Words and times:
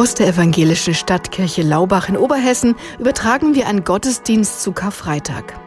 Aus 0.00 0.14
der 0.14 0.28
evangelischen 0.28 0.94
Stadtkirche 0.94 1.60
Laubach 1.60 2.08
in 2.08 2.16
Oberhessen 2.16 2.74
übertragen 2.98 3.54
wir 3.54 3.66
einen 3.66 3.84
Gottesdienst 3.84 4.62
zu 4.62 4.72
Karfreitag. 4.72 5.60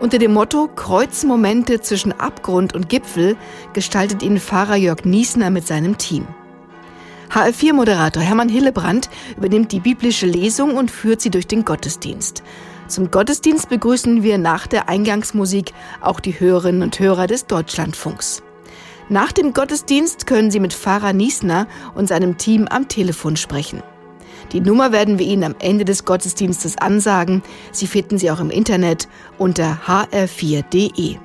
Unter 0.00 0.18
dem 0.18 0.34
Motto 0.34 0.68
Kreuzmomente 0.68 1.80
zwischen 1.80 2.12
Abgrund 2.12 2.74
und 2.74 2.90
Gipfel 2.90 3.38
gestaltet 3.72 4.22
ihn 4.22 4.38
Pfarrer 4.38 4.76
Jörg 4.76 5.06
Niesner 5.06 5.48
mit 5.48 5.66
seinem 5.66 5.96
Team. 5.96 6.26
HR4-Moderator 7.30 8.22
Hermann 8.22 8.50
Hillebrand 8.50 9.08
übernimmt 9.38 9.72
die 9.72 9.80
biblische 9.80 10.26
Lesung 10.26 10.76
und 10.76 10.90
führt 10.90 11.22
sie 11.22 11.30
durch 11.30 11.46
den 11.46 11.64
Gottesdienst. 11.64 12.42
Zum 12.86 13.10
Gottesdienst 13.10 13.70
begrüßen 13.70 14.22
wir 14.22 14.36
nach 14.36 14.66
der 14.66 14.90
Eingangsmusik 14.90 15.72
auch 16.02 16.20
die 16.20 16.38
Hörerinnen 16.38 16.82
und 16.82 16.98
Hörer 17.00 17.26
des 17.28 17.46
Deutschlandfunks. 17.46 18.42
Nach 19.08 19.32
dem 19.32 19.52
Gottesdienst 19.52 20.26
können 20.26 20.50
Sie 20.50 20.60
mit 20.60 20.72
Pfarrer 20.72 21.12
Niesner 21.12 21.66
und 21.94 22.08
seinem 22.08 22.38
Team 22.38 22.66
am 22.68 22.88
Telefon 22.88 23.36
sprechen. 23.36 23.82
Die 24.52 24.60
Nummer 24.60 24.92
werden 24.92 25.18
wir 25.18 25.26
Ihnen 25.26 25.44
am 25.44 25.54
Ende 25.58 25.84
des 25.84 26.04
Gottesdienstes 26.04 26.78
ansagen. 26.78 27.42
Sie 27.72 27.86
finden 27.86 28.18
sie 28.18 28.30
auch 28.30 28.40
im 28.40 28.50
Internet 28.50 29.08
unter 29.38 29.78
hr4.de. 29.86 31.16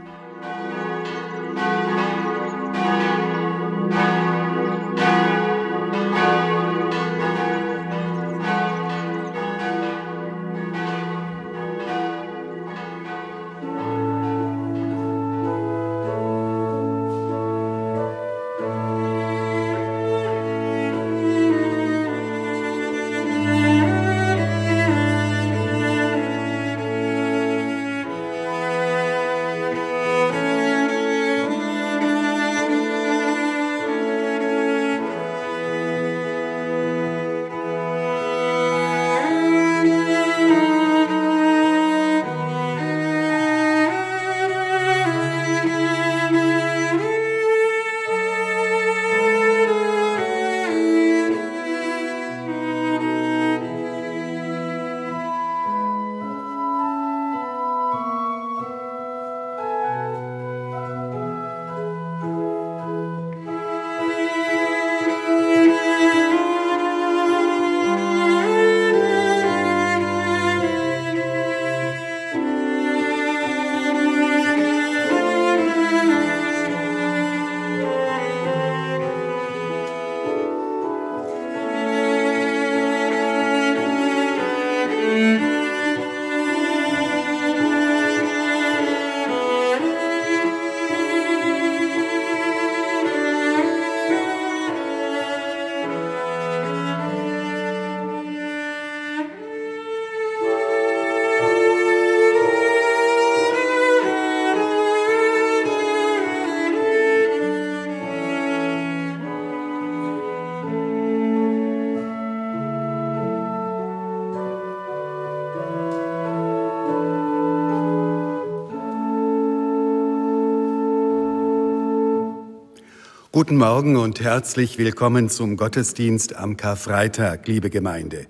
Guten 123.39 123.55
Morgen 123.55 123.95
und 123.95 124.19
herzlich 124.19 124.77
willkommen 124.77 125.29
zum 125.29 125.55
Gottesdienst 125.55 126.35
am 126.35 126.57
Karfreitag, 126.57 127.47
liebe 127.47 127.69
Gemeinde, 127.69 128.25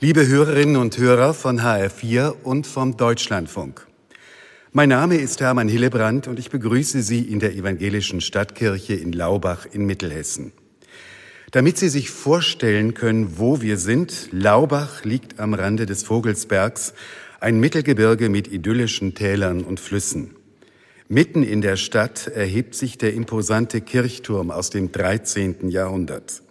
liebe 0.00 0.26
Hörerinnen 0.26 0.76
und 0.76 0.96
Hörer 0.96 1.34
von 1.34 1.60
HR4 1.60 2.30
und 2.42 2.66
vom 2.66 2.96
Deutschlandfunk. 2.96 3.86
Mein 4.72 4.88
Name 4.88 5.16
ist 5.16 5.42
Hermann 5.42 5.68
Hillebrand 5.68 6.28
und 6.28 6.38
ich 6.38 6.48
begrüße 6.48 7.02
Sie 7.02 7.20
in 7.20 7.40
der 7.40 7.54
evangelischen 7.54 8.22
Stadtkirche 8.22 8.94
in 8.94 9.12
Laubach 9.12 9.66
in 9.70 9.84
Mittelhessen. 9.84 10.52
Damit 11.50 11.76
Sie 11.76 11.90
sich 11.90 12.08
vorstellen 12.08 12.94
können, 12.94 13.36
wo 13.36 13.60
wir 13.60 13.76
sind, 13.76 14.30
Laubach 14.32 15.04
liegt 15.04 15.40
am 15.40 15.52
Rande 15.52 15.84
des 15.84 16.04
Vogelsbergs, 16.04 16.94
ein 17.38 17.60
Mittelgebirge 17.60 18.30
mit 18.30 18.48
idyllischen 18.48 19.14
Tälern 19.14 19.62
und 19.62 19.78
Flüssen. 19.78 20.30
Mitten 21.08 21.42
in 21.42 21.60
der 21.60 21.76
Stadt 21.76 22.28
erhebt 22.28 22.74
sich 22.74 22.96
der 22.96 23.12
imposante 23.12 23.82
Kirchturm 23.82 24.50
aus 24.50 24.70
dem 24.70 24.90
13. 24.90 25.68
Jahrhundert. 25.68 26.42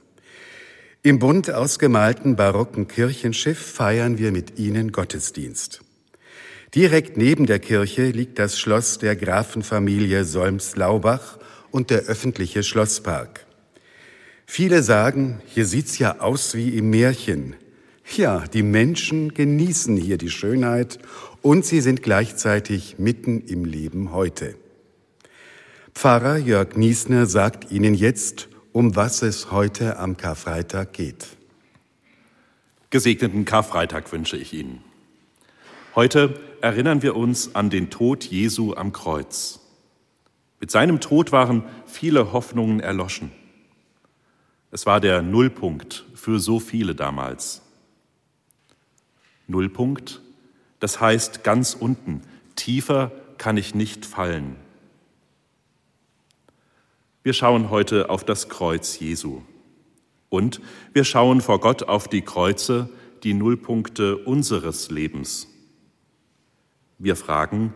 Im 1.01 1.17
bunt 1.17 1.49
ausgemalten 1.49 2.35
barocken 2.35 2.87
Kirchenschiff 2.87 3.59
feiern 3.59 4.19
wir 4.19 4.31
mit 4.31 4.59
Ihnen 4.59 4.91
Gottesdienst. 4.91 5.81
Direkt 6.75 7.17
neben 7.17 7.47
der 7.47 7.59
Kirche 7.59 8.09
liegt 8.09 8.37
das 8.37 8.59
Schloss 8.59 8.99
der 8.99 9.15
Grafenfamilie 9.15 10.23
Solms-Laubach 10.23 11.39
und 11.71 11.89
der 11.89 12.03
öffentliche 12.03 12.61
Schlosspark. 12.61 13.45
Viele 14.45 14.83
sagen, 14.83 15.41
hier 15.47 15.65
sieht's 15.65 15.97
ja 15.97 16.19
aus 16.19 16.53
wie 16.53 16.77
im 16.77 16.91
Märchen. 16.91 17.55
Ja, 18.15 18.45
die 18.53 18.63
Menschen 18.63 19.33
genießen 19.33 19.97
hier 19.97 20.17
die 20.17 20.29
Schönheit 20.29 20.99
und 21.43 21.65
sie 21.65 21.81
sind 21.81 22.01
gleichzeitig 22.01 22.97
mitten 22.97 23.41
im 23.41 23.65
Leben 23.65 24.11
heute. 24.11 24.55
Pfarrer 25.93 26.37
Jörg 26.37 26.75
Niesner 26.75 27.27
sagt 27.27 27.69
Ihnen 27.69 27.93
jetzt, 27.93 28.47
um 28.71 28.95
was 28.95 29.21
es 29.21 29.51
heute 29.51 29.99
am 29.99 30.17
Karfreitag 30.17 30.93
geht. 30.93 31.27
Gesegneten 32.89 33.45
Karfreitag 33.45 34.11
wünsche 34.11 34.37
ich 34.37 34.53
Ihnen. 34.53 34.81
Heute 35.95 36.39
erinnern 36.61 37.01
wir 37.01 37.15
uns 37.15 37.53
an 37.55 37.69
den 37.69 37.89
Tod 37.89 38.23
Jesu 38.23 38.73
am 38.73 38.93
Kreuz. 38.93 39.59
Mit 40.61 40.71
seinem 40.71 41.01
Tod 41.01 41.33
waren 41.33 41.63
viele 41.85 42.31
Hoffnungen 42.31 42.79
erloschen. 42.79 43.31
Es 44.71 44.85
war 44.85 45.01
der 45.01 45.21
Nullpunkt 45.21 46.05
für 46.15 46.39
so 46.39 46.59
viele 46.61 46.95
damals. 46.95 47.61
Nullpunkt 49.47 50.22
das 50.83 50.99
heißt 50.99 51.45
ganz 51.45 51.77
unten, 51.79 52.19
tiefer 52.57 53.13
kann 53.37 53.55
ich 53.55 53.73
nicht 53.73 54.05
fallen. 54.05 54.57
Wir 57.23 57.31
schauen 57.31 57.69
heute 57.69 58.09
auf 58.09 58.25
das 58.25 58.49
Kreuz 58.49 58.99
Jesu. 58.99 59.43
Und 60.27 60.59
wir 60.91 61.05
schauen 61.05 61.39
vor 61.39 61.61
Gott 61.61 61.83
auf 61.83 62.09
die 62.09 62.21
Kreuze, 62.21 62.89
die 63.23 63.33
Nullpunkte 63.33 64.17
unseres 64.17 64.91
Lebens. 64.91 65.47
Wir 66.99 67.15
fragen, 67.15 67.73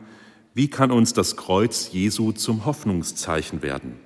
wie 0.53 0.69
kann 0.69 0.91
uns 0.91 1.13
das 1.13 1.37
Kreuz 1.37 1.93
Jesu 1.93 2.33
zum 2.33 2.65
Hoffnungszeichen 2.65 3.61
werden? 3.61 3.97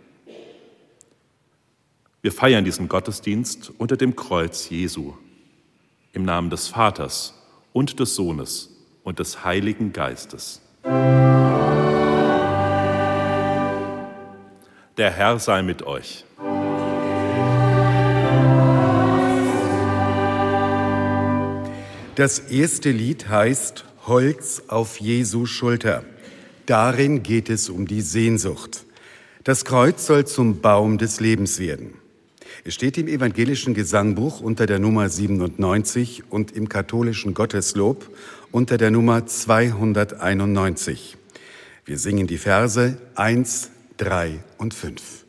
Wir 2.21 2.31
feiern 2.31 2.65
diesen 2.65 2.87
Gottesdienst 2.87 3.71
unter 3.79 3.97
dem 3.97 4.15
Kreuz 4.15 4.69
Jesu, 4.69 5.15
im 6.13 6.23
Namen 6.23 6.51
des 6.51 6.67
Vaters 6.67 7.33
und 7.73 7.99
des 7.99 8.13
Sohnes 8.13 8.70
und 9.03 9.19
des 9.19 9.43
Heiligen 9.43 9.93
Geistes. 9.93 10.61
Der 14.97 15.11
Herr 15.11 15.39
sei 15.39 15.61
mit 15.61 15.83
euch. 15.83 16.25
Das 22.15 22.39
erste 22.39 22.91
Lied 22.91 23.29
heißt 23.29 23.85
Holz 24.05 24.63
auf 24.67 24.99
Jesu 24.99 25.45
Schulter. 25.45 26.03
Darin 26.65 27.23
geht 27.23 27.49
es 27.49 27.69
um 27.69 27.87
die 27.87 28.01
Sehnsucht. 28.01 28.85
Das 29.43 29.65
Kreuz 29.65 30.05
soll 30.05 30.27
zum 30.27 30.61
Baum 30.61 30.97
des 30.97 31.19
Lebens 31.19 31.57
werden. 31.57 32.00
Es 32.63 32.75
steht 32.75 32.99
im 32.99 33.07
evangelischen 33.07 33.73
Gesangbuch 33.73 34.39
unter 34.39 34.67
der 34.67 34.77
Nummer 34.77 35.09
97 35.09 36.25
und 36.29 36.51
im 36.51 36.69
katholischen 36.69 37.33
Gotteslob 37.33 38.15
unter 38.51 38.77
der 38.77 38.91
Nummer 38.91 39.25
291. 39.25 41.17
Wir 41.85 41.97
singen 41.97 42.27
die 42.27 42.37
Verse 42.37 42.97
1, 43.15 43.71
3 43.97 44.43
und 44.59 44.75
5. 44.75 45.25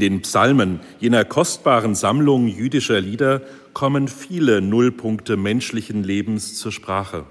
In 0.00 0.12
den 0.14 0.22
Psalmen, 0.22 0.80
jener 0.98 1.26
kostbaren 1.26 1.94
Sammlung 1.94 2.48
jüdischer 2.48 3.02
Lieder, 3.02 3.42
kommen 3.74 4.08
viele 4.08 4.62
Nullpunkte 4.62 5.36
menschlichen 5.36 6.02
Lebens 6.02 6.56
zur 6.56 6.72
Sprache. 6.72 7.26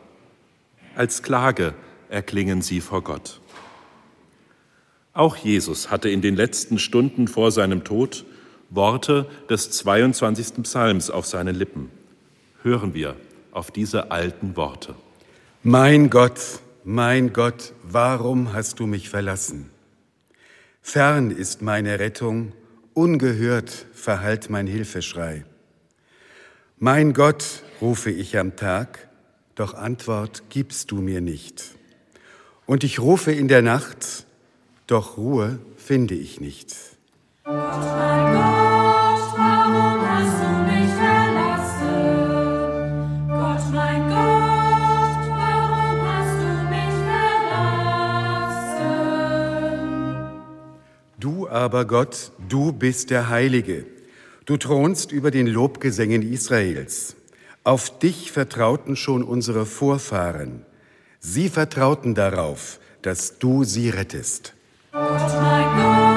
Als 0.94 1.24
Klage 1.24 1.74
erklingen 2.10 2.62
sie 2.62 2.80
vor 2.80 3.04
Gott. 3.04 3.42
Auch 5.14 5.36
Jesus 5.36 5.90
hatte 5.90 6.10
in 6.10 6.22
den 6.22 6.36
letzten 6.36 6.78
Stunden 6.78 7.28
vor 7.28 7.52
seinem 7.52 7.84
Tod 7.84 8.24
Worte 8.70 9.26
des 9.50 9.72
22. 9.72 10.62
Psalms 10.62 11.10
auf 11.10 11.26
seinen 11.26 11.56
Lippen. 11.56 11.90
Hören 12.62 12.94
wir 12.94 13.16
auf 13.52 13.72
diese 13.72 14.12
alten 14.12 14.56
Worte. 14.56 14.94
Mein 15.64 16.12
Gott, 16.12 16.40
mein 16.84 17.34
Gott, 17.34 17.74
warum 17.82 18.54
hast 18.54 18.80
du 18.80 18.86
mich 18.86 19.10
verlassen? 19.10 19.72
Fern 20.82 21.32
ist 21.32 21.62
meine 21.62 22.00
Rettung, 22.00 22.54
ungehört 23.00 23.86
verhallt 23.94 24.50
mein 24.50 24.68
Hilfeschrei. 24.68 25.46
Mein 26.78 27.14
Gott, 27.14 27.64
rufe 27.82 28.12
ich 28.12 28.38
am 28.38 28.58
Tag, 28.58 29.08
doch 29.56 29.74
Antwort 29.74 30.44
gibst 30.50 30.92
du 30.92 30.98
mir 30.98 31.22
nicht. 31.22 31.64
Und 32.66 32.84
ich 32.84 33.00
rufe 33.00 33.32
in 33.32 33.48
der 33.48 33.62
Nacht, 33.62 34.26
doch 34.86 35.16
Ruhe 35.16 35.60
finde 35.78 36.16
ich 36.16 36.42
nicht. 36.42 36.76
Mein 37.46 38.34
Gott, 38.34 39.30
warum 39.38 40.02
hast 40.06 40.44
du 40.44 40.50
mich 40.70 40.94
verlassen? 40.94 41.29
Aber, 51.50 51.86
Gott, 51.86 52.32
du 52.48 52.72
bist 52.72 53.10
der 53.10 53.30
Heilige. 53.30 53.86
Du 54.46 54.58
thronst 54.58 55.12
über 55.12 55.32
den 55.32 55.48
Lobgesängen 55.48 56.22
Israels. 56.22 57.16
Auf 57.64 58.00
dich 58.00 58.32
vertrauten 58.32 58.96
schon 58.96 59.24
unsere 59.24 59.66
Vorfahren. 59.66 60.66
Sie 61.20 61.50
vertrauten 61.50 62.16
darauf, 62.16 62.80
dass 63.02 63.40
du 63.40 63.64
sie 63.64 63.90
rettest. 63.90 64.54
Gott, 64.92 65.02
mein 65.42 65.76
Gott, 65.76 66.09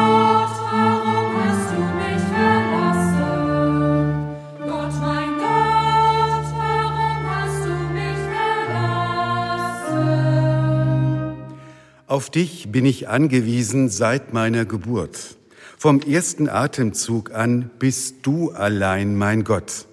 Auf 12.13 12.29
dich 12.29 12.71
bin 12.71 12.85
ich 12.85 13.09
angewiesen 13.09 13.89
seit 13.89 14.35
meiner 14.35 14.67
Geburt. 14.67 15.39
Vom 15.79 16.03
ersten 16.03 16.47
Atemzug 16.47 17.33
an 17.33 17.71
bist 17.79 18.17
du 18.27 18.51
allein 18.51 19.17
mein 19.17 19.45
Gott. 19.45 19.87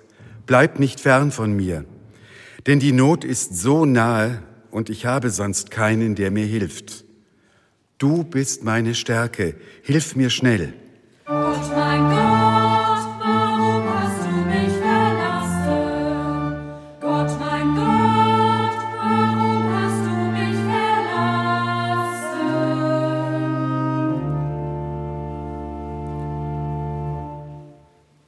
Bleib 0.46 0.80
nicht 0.80 1.00
fern 1.00 1.32
von 1.32 1.54
mir, 1.54 1.86
denn 2.68 2.82
die 2.82 2.92
Not 2.92 3.24
ist 3.24 3.56
so 3.56 3.86
nahe 3.86 4.44
und 4.70 4.90
ich 4.90 5.06
habe 5.06 5.30
sonst 5.30 5.72
keinen, 5.72 6.16
der 6.16 6.30
mir 6.30 6.46
hilft. 6.46 7.06
Du 8.00 8.26
bist 8.26 8.66
meine 8.66 8.96
Stärke, 8.96 9.56
hilf 9.82 10.18
mir 10.18 10.30
schnell. 10.30 10.74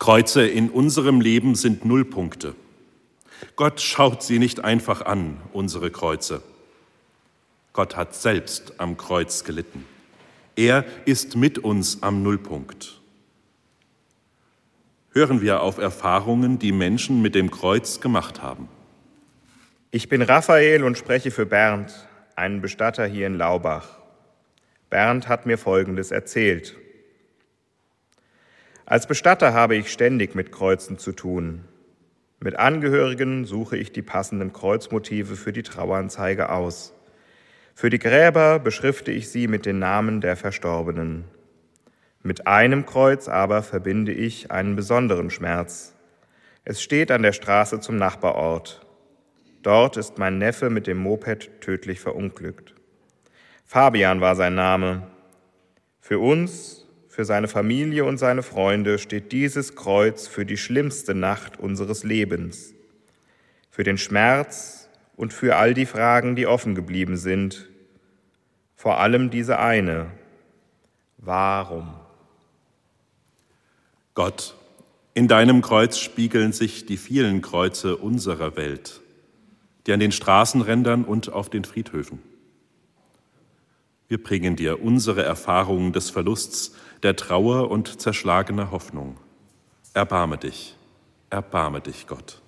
Kreuze 0.02 0.48
in 0.48 0.72
unserem 0.72 1.22
Leben 1.22 1.54
sind 1.54 1.86
Nullpunkte. 1.86 2.56
Gott 3.56 3.80
schaut 3.82 4.24
sie 4.24 4.40
nicht 4.40 4.66
einfach 4.66 5.04
an, 5.04 5.38
unsere 5.54 5.92
Kreuze. 5.92 6.42
Gott 7.72 7.96
hat 7.96 8.16
selbst 8.16 8.80
am 8.80 8.98
Kreuz 8.98 9.44
gelitten. 9.44 9.86
Er 10.56 10.86
ist 11.06 11.36
mit 11.36 11.60
uns 11.60 12.02
am 12.02 12.24
Nullpunkt. 12.24 13.00
Hören 15.12 15.40
wir 15.40 15.62
auf 15.62 15.78
Erfahrungen, 15.78 16.58
die 16.58 16.72
Menschen 16.72 17.22
mit 17.22 17.36
dem 17.36 17.52
Kreuz 17.52 18.00
gemacht 18.00 18.42
haben. 18.42 18.70
Ich 19.92 20.10
bin 20.10 20.24
Raphael 20.24 20.84
und 20.84 20.98
spreche 20.98 21.30
für 21.30 21.46
Bernd, 21.46 21.94
einen 22.36 22.60
Bestatter 22.60 23.06
hier 23.06 23.28
in 23.28 23.36
Laubach. 23.36 24.00
Bernd 24.90 25.28
hat 25.28 25.46
mir 25.46 25.60
Folgendes 25.60 26.10
erzählt. 26.10 26.76
Als 28.86 29.08
Bestatter 29.08 29.54
habe 29.54 29.76
ich 29.76 29.92
ständig 29.92 30.36
mit 30.36 30.52
Kreuzen 30.52 30.98
zu 30.98 31.12
tun. 31.12 31.66
Mit 32.40 32.58
Angehörigen 32.58 33.46
suche 33.46 33.78
ich 33.78 33.92
die 33.92 34.02
passenden 34.02 34.52
Kreuzmotive 34.52 35.36
für 35.36 35.54
die 35.54 35.64
Traueranzeige 35.64 36.50
aus. 36.50 36.94
Für 37.76 37.90
die 37.90 38.00
Gräber 38.00 38.60
beschrifte 38.60 39.12
ich 39.12 39.30
sie 39.30 39.48
mit 39.48 39.66
den 39.66 39.80
Namen 39.80 40.22
der 40.22 40.36
Verstorbenen. 40.36 41.26
Mit 42.24 42.48
einem 42.48 42.86
Kreuz 42.86 43.28
aber 43.28 43.64
verbinde 43.64 44.12
ich 44.12 44.52
einen 44.52 44.76
besonderen 44.76 45.30
Schmerz. 45.30 45.96
Es 46.64 46.82
steht 46.82 47.12
an 47.12 47.24
der 47.24 47.32
Straße 47.32 47.80
zum 47.80 47.98
Nachbarort. 47.98 48.86
Dort 49.64 49.98
ist 49.98 50.18
mein 50.18 50.38
Neffe 50.38 50.70
mit 50.70 50.88
dem 50.88 50.98
Moped 50.98 51.62
tödlich 51.62 52.00
verunglückt. 52.00 52.76
Fabian 53.66 54.22
war 54.22 54.36
sein 54.36 54.56
Name. 54.56 55.08
Für 56.00 56.20
uns, 56.20 56.81
für 57.12 57.26
seine 57.26 57.50
Familie 57.50 58.06
und 58.06 58.18
seine 58.18 58.42
Freunde 58.42 58.98
steht 58.98 59.34
dieses 59.34 59.76
Kreuz 59.76 60.28
für 60.28 60.46
die 60.46 60.56
schlimmste 60.56 61.14
Nacht 61.14 61.60
unseres 61.60 62.06
Lebens, 62.06 62.74
für 63.70 63.84
den 63.84 63.98
Schmerz 63.98 64.88
und 65.18 65.34
für 65.34 65.58
all 65.58 65.74
die 65.74 65.86
Fragen, 65.86 66.38
die 66.38 66.48
offen 66.48 66.74
geblieben 66.74 67.18
sind, 67.18 67.68
vor 68.78 69.00
allem 69.00 69.30
diese 69.30 69.60
eine, 69.60 70.08
warum? 71.18 71.94
Gott, 74.14 74.56
in 75.14 75.28
deinem 75.28 75.62
Kreuz 75.62 75.98
spiegeln 75.98 76.54
sich 76.54 76.86
die 76.86 76.96
vielen 76.96 77.42
Kreuze 77.42 77.98
unserer 77.98 78.56
Welt, 78.56 79.02
die 79.86 79.92
an 79.92 80.00
den 80.00 80.14
Straßenrändern 80.14 81.04
und 81.04 81.34
auf 81.34 81.50
den 81.50 81.66
Friedhöfen. 81.66 82.20
Wir 84.08 84.22
bringen 84.22 84.56
dir 84.56 84.82
unsere 84.82 85.24
Erfahrungen 85.24 85.92
des 85.92 86.10
Verlusts, 86.10 86.74
der 87.04 87.16
Trauer 87.16 87.72
und 87.72 88.00
zerschlagener 88.02 88.72
Hoffnung. 88.72 89.18
Erbarme 89.94 90.38
dich, 90.38 90.76
erbarme 91.30 91.82
dich, 91.82 92.08
Gott. 92.08 92.41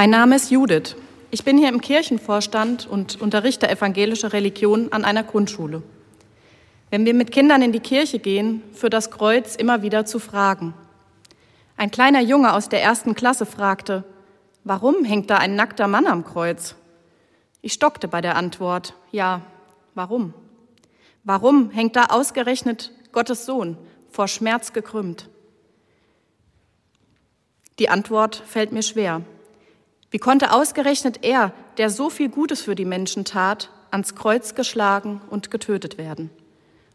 Mein 0.00 0.08
Name 0.08 0.36
ist 0.36 0.50
Judith. 0.50 0.96
Ich 1.30 1.44
bin 1.44 1.58
hier 1.58 1.68
im 1.68 1.82
Kirchenvorstand 1.82 2.86
und 2.86 3.20
unterrichte 3.20 3.68
evangelische 3.68 4.32
Religion 4.32 4.90
an 4.92 5.04
einer 5.04 5.22
Grundschule. 5.22 5.82
Wenn 6.88 7.04
wir 7.04 7.12
mit 7.12 7.30
Kindern 7.32 7.60
in 7.60 7.72
die 7.72 7.80
Kirche 7.80 8.18
gehen, 8.18 8.62
führt 8.72 8.94
das 8.94 9.10
Kreuz 9.10 9.56
immer 9.56 9.82
wieder 9.82 10.06
zu 10.06 10.18
Fragen. 10.18 10.72
Ein 11.76 11.90
kleiner 11.90 12.22
Junge 12.22 12.54
aus 12.54 12.70
der 12.70 12.82
ersten 12.82 13.14
Klasse 13.14 13.44
fragte, 13.44 14.04
warum 14.64 15.04
hängt 15.04 15.28
da 15.28 15.36
ein 15.36 15.54
nackter 15.54 15.86
Mann 15.86 16.06
am 16.06 16.24
Kreuz? 16.24 16.76
Ich 17.60 17.74
stockte 17.74 18.08
bei 18.08 18.22
der 18.22 18.36
Antwort, 18.36 18.94
ja, 19.10 19.42
warum? 19.94 20.32
Warum 21.24 21.68
hängt 21.72 21.94
da 21.94 22.06
ausgerechnet 22.06 22.90
Gottes 23.12 23.44
Sohn 23.44 23.76
vor 24.10 24.28
Schmerz 24.28 24.72
gekrümmt? 24.72 25.28
Die 27.78 27.90
Antwort 27.90 28.42
fällt 28.46 28.72
mir 28.72 28.82
schwer. 28.82 29.20
Wie 30.10 30.18
konnte 30.18 30.52
ausgerechnet 30.52 31.20
er, 31.22 31.52
der 31.76 31.88
so 31.88 32.10
viel 32.10 32.28
Gutes 32.28 32.62
für 32.62 32.74
die 32.74 32.84
Menschen 32.84 33.24
tat, 33.24 33.70
ans 33.90 34.14
Kreuz 34.14 34.54
geschlagen 34.54 35.20
und 35.30 35.50
getötet 35.50 35.98
werden? 35.98 36.30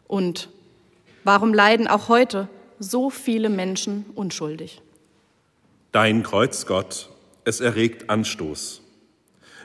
Und 0.07 0.49
warum 1.23 1.53
leiden 1.53 1.87
auch 1.87 2.09
heute 2.09 2.49
so 2.77 3.09
viele 3.09 3.49
Menschen 3.49 4.05
unschuldig? 4.15 4.81
Dein 5.93 6.23
Kreuz, 6.23 6.65
Gott, 6.65 7.09
es 7.45 7.61
erregt 7.61 8.09
Anstoß. 8.09 8.81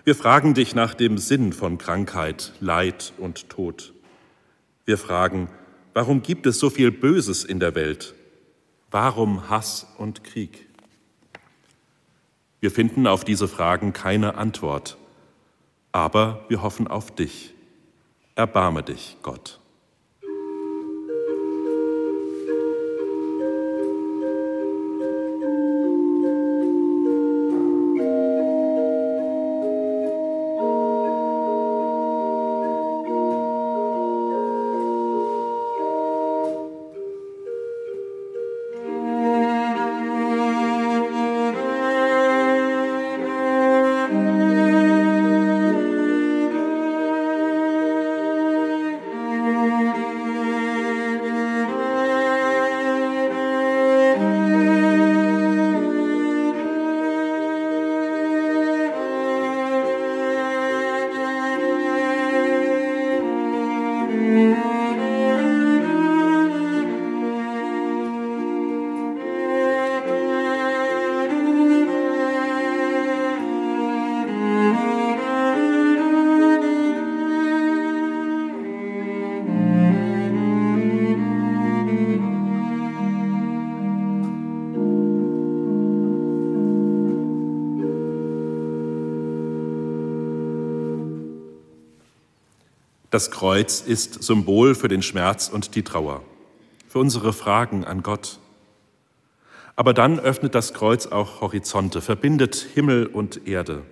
Wir 0.04 0.14
fragen 0.14 0.54
dich 0.54 0.74
nach 0.74 0.94
dem 0.94 1.18
Sinn 1.18 1.52
von 1.52 1.76
Krankheit, 1.76 2.52
Leid 2.60 3.12
und 3.18 3.50
Tod. 3.50 3.92
Wir 4.84 4.96
fragen, 4.96 5.50
warum 5.92 6.22
gibt 6.22 6.46
es 6.46 6.58
so 6.58 6.70
viel 6.70 6.92
Böses 6.92 7.44
in 7.44 7.58
der 7.58 7.74
Welt? 7.74 8.14
Warum 8.92 9.50
Hass 9.50 9.88
und 9.98 10.24
Krieg? 10.24 10.69
Wir 12.60 12.70
finden 12.70 13.06
auf 13.06 13.24
diese 13.24 13.48
Fragen 13.48 13.92
keine 13.92 14.34
Antwort, 14.36 14.98
aber 15.92 16.44
wir 16.48 16.62
hoffen 16.62 16.88
auf 16.88 17.10
dich. 17.10 17.54
Erbarme 18.34 18.82
dich, 18.82 19.16
Gott. 19.22 19.59
Das 93.10 93.32
Kreuz 93.32 93.80
ist 93.80 94.22
Symbol 94.22 94.76
für 94.76 94.86
den 94.86 95.02
Schmerz 95.02 95.48
und 95.48 95.74
die 95.74 95.82
Trauer, 95.82 96.22
für 96.86 97.00
unsere 97.00 97.32
Fragen 97.32 97.84
an 97.84 98.04
Gott. 98.04 98.38
Aber 99.74 99.94
dann 99.94 100.20
öffnet 100.20 100.54
das 100.54 100.74
Kreuz 100.74 101.08
auch 101.08 101.40
Horizonte, 101.40 102.02
verbindet 102.02 102.54
Himmel 102.72 103.06
und 103.06 103.48
Erde, 103.48 103.82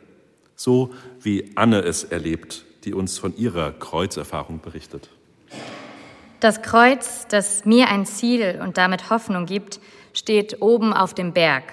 so 0.55 0.95
wie 1.21 1.51
Anne 1.57 1.81
es 1.81 2.05
erlebt, 2.05 2.65
die 2.85 2.95
uns 2.95 3.19
von 3.19 3.37
ihrer 3.37 3.73
Kreuzerfahrung 3.73 4.61
berichtet. 4.61 5.11
Das 6.39 6.63
Kreuz, 6.63 7.27
das 7.27 7.65
mir 7.65 7.89
ein 7.89 8.07
Ziel 8.07 8.61
und 8.63 8.79
damit 8.79 9.11
Hoffnung 9.11 9.47
gibt, 9.47 9.81
steht 10.13 10.63
oben 10.63 10.93
auf 10.93 11.13
dem 11.13 11.33
Berg. 11.33 11.65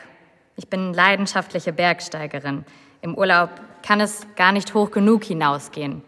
Ich 0.55 0.67
bin 0.67 0.95
leidenschaftliche 0.95 1.73
Bergsteigerin. 1.73 2.65
Im 3.01 3.13
Urlaub 3.13 3.51
kann 3.83 4.01
es 4.01 4.25
gar 4.35 4.51
nicht 4.51 4.73
hoch 4.73 4.89
genug 4.89 5.23
hinausgehen. 5.25 6.01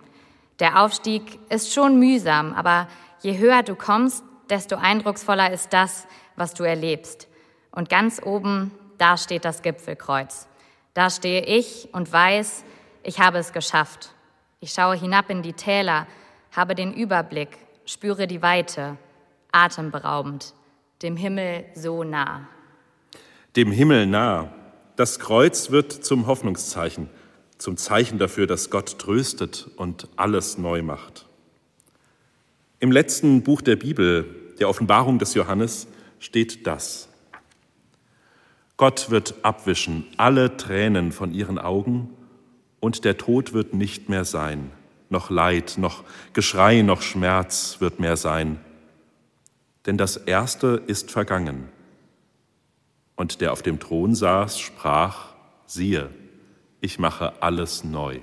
Der 0.60 0.82
Aufstieg 0.82 1.40
ist 1.50 1.74
schon 1.74 2.00
mühsam, 2.00 2.54
aber 2.54 2.88
je 3.22 3.38
höher 3.38 3.64
du 3.64 3.76
kommst, 3.76 4.24
desto 4.50 4.76
eindrucksvoller 4.76 5.52
ist 5.52 5.74
das, 5.74 6.08
was 6.36 6.54
du 6.54 6.64
erlebst. 6.64 7.28
Und 7.72 7.90
ganz 7.90 8.22
oben, 8.24 8.72
da 8.98 9.18
steht 9.18 9.46
das 9.46 9.62
Gipfelkreuz. 9.62 10.48
Da 10.94 11.10
stehe 11.10 11.46
ich 11.46 11.90
und 11.94 12.12
weiß, 12.12 12.64
ich 13.04 13.20
habe 13.20 13.38
es 13.38 13.54
geschafft. 13.54 14.14
Ich 14.60 14.72
schaue 14.72 14.96
hinab 14.96 15.30
in 15.30 15.44
die 15.44 15.54
Täler, 15.54 16.08
habe 16.52 16.74
den 16.74 16.94
Überblick, 16.94 17.50
spüre 17.86 18.26
die 18.26 18.42
Weite, 18.42 18.98
atemberaubend. 19.52 20.54
dem 21.04 21.16
Himmel 21.16 21.66
so 21.76 22.04
nah. 22.04 22.48
Dem 23.56 23.72
Himmel 23.72 24.08
nah. 24.08 24.52
Das 24.96 25.20
Kreuz 25.20 25.70
wird 25.70 25.92
zum 25.92 26.26
Hoffnungszeichen, 26.26 27.10
zum 27.58 27.78
Zeichen 27.78 28.20
dafür, 28.20 28.48
dass 28.48 28.70
Gott 28.70 29.00
tröstet 29.00 29.70
und 29.76 30.08
alles 30.16 30.58
neu 30.58 30.82
macht. 30.82 31.26
Im 32.80 32.92
letzten 32.92 33.42
Buch 33.42 33.62
der 33.62 33.76
Bibel, 33.76 34.26
der 34.60 34.70
Offenbarung 34.70 35.18
des 35.18 35.34
Johannes, 35.34 35.88
steht 36.20 36.68
das. 36.68 37.10
Gott 38.78 39.10
wird 39.10 39.34
abwischen 39.42 40.06
alle 40.18 40.56
Tränen 40.58 41.12
von 41.12 41.34
ihren 41.34 41.58
Augen 41.58 42.12
und 42.80 43.06
der 43.06 43.18
Tod 43.18 43.54
wird 43.54 43.74
nicht 43.74 44.08
mehr 44.10 44.24
sein, 44.24 44.70
noch 45.10 45.32
Leid, 45.32 45.76
noch 45.78 46.04
Geschrei, 46.34 46.84
noch 46.84 47.02
Schmerz 47.02 47.78
wird 47.80 48.00
mehr 48.00 48.18
sein, 48.18 48.60
denn 49.88 49.98
das 49.98 50.18
Erste 50.18 50.84
ist 50.86 51.10
vergangen. 51.10 51.70
Und 53.16 53.42
der 53.42 53.52
auf 53.52 53.64
dem 53.64 53.80
Thron 53.80 54.14
saß, 54.14 54.60
sprach, 54.60 55.34
siehe, 55.66 56.12
ich 56.82 57.00
mache 57.00 57.42
alles 57.42 57.84
neu. 57.84 58.20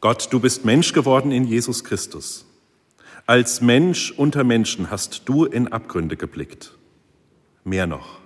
Gott, 0.00 0.28
du 0.32 0.40
bist 0.40 0.64
Mensch 0.64 0.94
geworden 0.94 1.30
in 1.30 1.44
Jesus 1.44 1.84
Christus. 1.84 2.46
Als 3.26 3.60
Mensch 3.60 4.12
unter 4.12 4.44
Menschen 4.44 4.90
hast 4.90 5.28
du 5.28 5.44
in 5.44 5.68
Abgründe 5.68 6.16
geblickt. 6.16 6.72
Mehr 7.64 7.86
noch, 7.86 8.18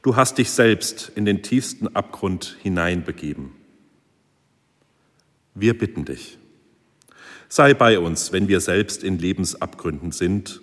du 0.00 0.16
hast 0.16 0.38
dich 0.38 0.50
selbst 0.50 1.12
in 1.14 1.26
den 1.26 1.42
tiefsten 1.42 1.94
Abgrund 1.94 2.56
hineinbegeben. 2.62 3.52
Wir 5.54 5.76
bitten 5.76 6.06
dich, 6.06 6.38
sei 7.50 7.74
bei 7.74 7.98
uns, 7.98 8.32
wenn 8.32 8.48
wir 8.48 8.60
selbst 8.60 9.04
in 9.04 9.18
Lebensabgründen 9.18 10.10
sind 10.10 10.62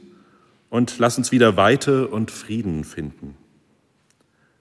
und 0.71 0.97
lass 0.97 1.19
uns 1.19 1.31
wieder 1.31 1.55
Weite 1.55 2.07
und 2.07 2.31
Frieden 2.31 2.83
finden. 2.83 3.37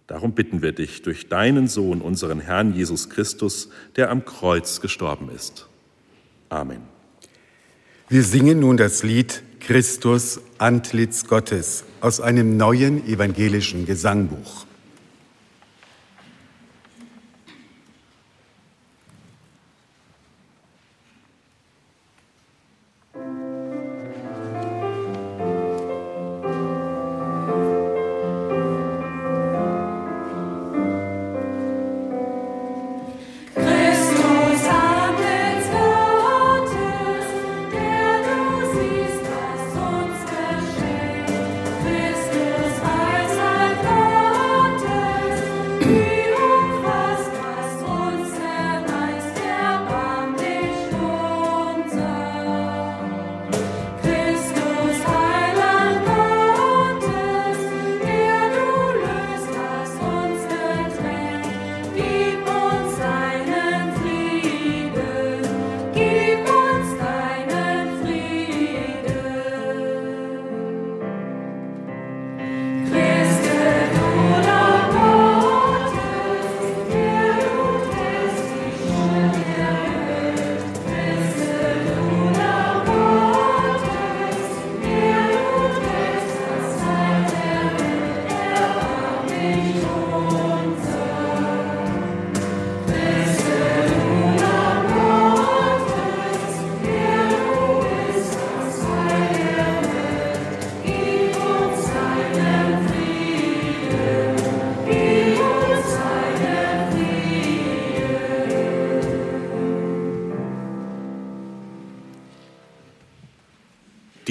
Darum 0.06 0.34
bitten 0.34 0.60
wir 0.60 0.72
dich 0.72 1.00
durch 1.00 1.30
deinen 1.30 1.68
Sohn, 1.68 2.02
unseren 2.02 2.40
Herrn 2.40 2.74
Jesus 2.74 3.08
Christus, 3.08 3.70
der 3.96 4.10
am 4.10 4.26
Kreuz 4.26 4.82
gestorben 4.82 5.30
ist. 5.30 5.69
Amen. 6.50 6.82
Wir 8.08 8.24
singen 8.24 8.60
nun 8.60 8.76
das 8.76 9.02
Lied 9.04 9.42
Christus, 9.60 10.40
Antlitz 10.58 11.26
Gottes 11.26 11.84
aus 12.00 12.20
einem 12.20 12.56
neuen 12.56 13.06
evangelischen 13.06 13.86
Gesangbuch. 13.86 14.66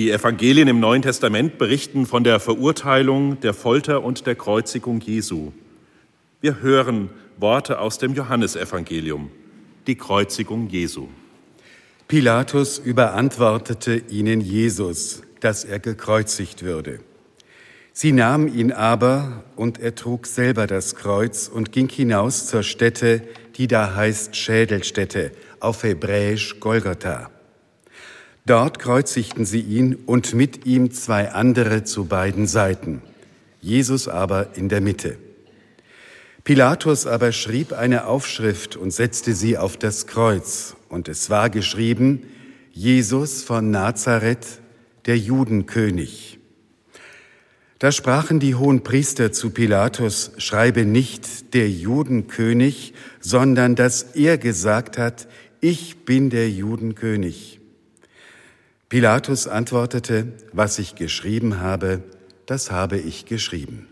Die 0.09 0.15
Evangelien 0.15 0.67
im 0.67 0.79
Neuen 0.79 1.03
Testament 1.03 1.59
berichten 1.59 2.07
von 2.07 2.23
der 2.23 2.39
Verurteilung, 2.39 3.39
der 3.41 3.53
Folter 3.53 4.03
und 4.03 4.25
der 4.25 4.33
Kreuzigung 4.33 5.01
Jesu. 5.01 5.51
Wir 6.41 6.61
hören 6.61 7.11
Worte 7.37 7.77
aus 7.77 7.99
dem 7.99 8.15
Johannesevangelium, 8.15 9.29
die 9.85 9.93
Kreuzigung 9.93 10.67
Jesu. 10.67 11.09
Pilatus 12.07 12.79
überantwortete 12.79 14.01
ihnen 14.09 14.41
Jesus, 14.41 15.21
dass 15.41 15.63
er 15.63 15.77
gekreuzigt 15.77 16.63
würde. 16.63 17.01
Sie 17.93 18.11
nahmen 18.11 18.51
ihn 18.51 18.71
aber, 18.71 19.43
und 19.55 19.79
er 19.79 19.93
trug 19.93 20.25
selber 20.25 20.65
das 20.65 20.95
Kreuz 20.95 21.47
und 21.47 21.71
ging 21.71 21.87
hinaus 21.87 22.47
zur 22.47 22.63
Stätte, 22.63 23.21
die 23.57 23.67
da 23.67 23.93
heißt 23.93 24.35
Schädelstätte, 24.35 25.33
auf 25.59 25.83
Hebräisch 25.83 26.59
Golgotha. 26.59 27.29
Dort 28.45 28.79
kreuzigten 28.79 29.45
sie 29.45 29.61
ihn 29.61 29.95
und 29.95 30.33
mit 30.33 30.65
ihm 30.65 30.91
zwei 30.91 31.31
andere 31.31 31.83
zu 31.83 32.05
beiden 32.05 32.47
Seiten, 32.47 33.01
Jesus 33.61 34.07
aber 34.07 34.55
in 34.55 34.69
der 34.69 34.81
Mitte. 34.81 35.17
Pilatus 36.43 37.05
aber 37.05 37.31
schrieb 37.31 37.73
eine 37.73 38.07
Aufschrift 38.07 38.75
und 38.75 38.91
setzte 38.91 39.33
sie 39.33 39.57
auf 39.57 39.77
das 39.77 40.07
Kreuz, 40.07 40.75
und 40.87 41.07
es 41.07 41.29
war 41.29 41.49
geschrieben, 41.49 42.23
Jesus 42.71 43.43
von 43.43 43.69
Nazareth, 43.69 44.61
der 45.05 45.17
Judenkönig. 45.17 46.39
Da 47.77 47.91
sprachen 47.91 48.39
die 48.39 48.55
hohen 48.55 48.83
Priester 48.83 49.31
zu 49.31 49.51
Pilatus, 49.51 50.31
schreibe 50.37 50.85
nicht 50.85 51.53
der 51.53 51.69
Judenkönig, 51.69 52.93
sondern 53.19 53.75
dass 53.75 54.03
er 54.03 54.37
gesagt 54.37 54.97
hat, 54.97 55.27
ich 55.61 56.03
bin 56.03 56.29
der 56.29 56.49
Judenkönig. 56.49 57.58
Pilatus 58.89 59.47
antwortete, 59.47 60.33
was 60.51 60.79
ich 60.79 60.95
geschrieben 60.95 61.59
habe, 61.59 62.01
das 62.47 62.71
habe 62.71 62.97
ich 62.97 63.25
geschrieben. 63.25 63.87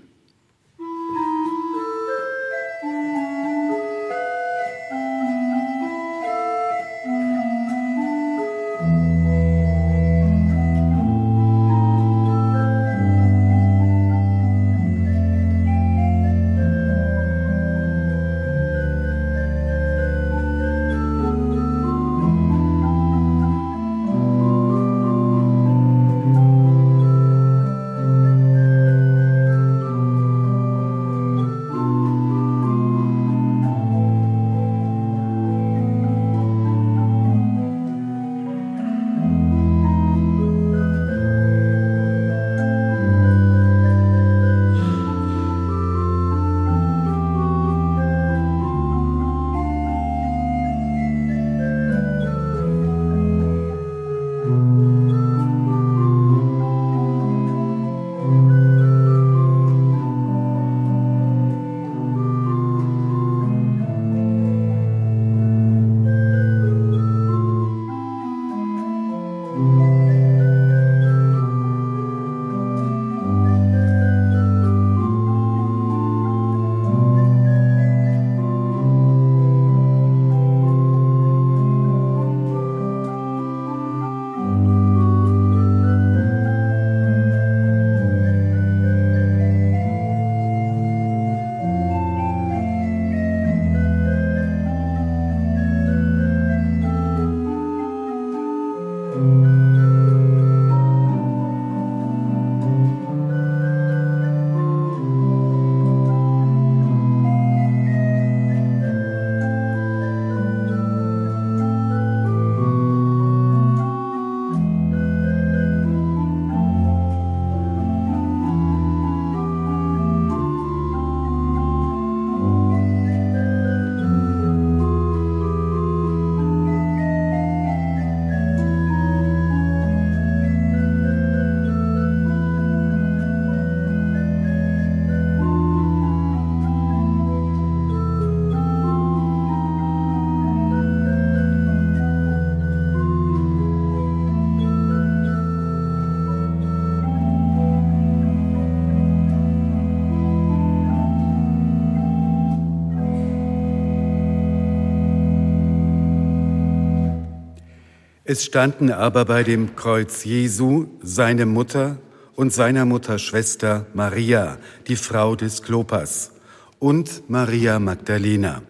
Es 158.30 158.44
standen 158.44 158.92
aber 158.92 159.24
bei 159.24 159.44
dem 159.44 159.78
Kreuz 159.78 160.26
Jesu 160.26 160.88
seine 161.02 161.46
Mutter 161.46 161.98
und 162.36 162.52
seiner 162.52 162.84
Mutter 162.84 163.20
Schwester 163.20 163.86
Maria, 163.94 164.58
die 164.90 164.98
Frau 164.98 165.38
des 165.38 165.64
Klopas, 165.64 166.34
und 166.78 167.30
Maria 167.30 167.80
Magdalena. 167.80 168.64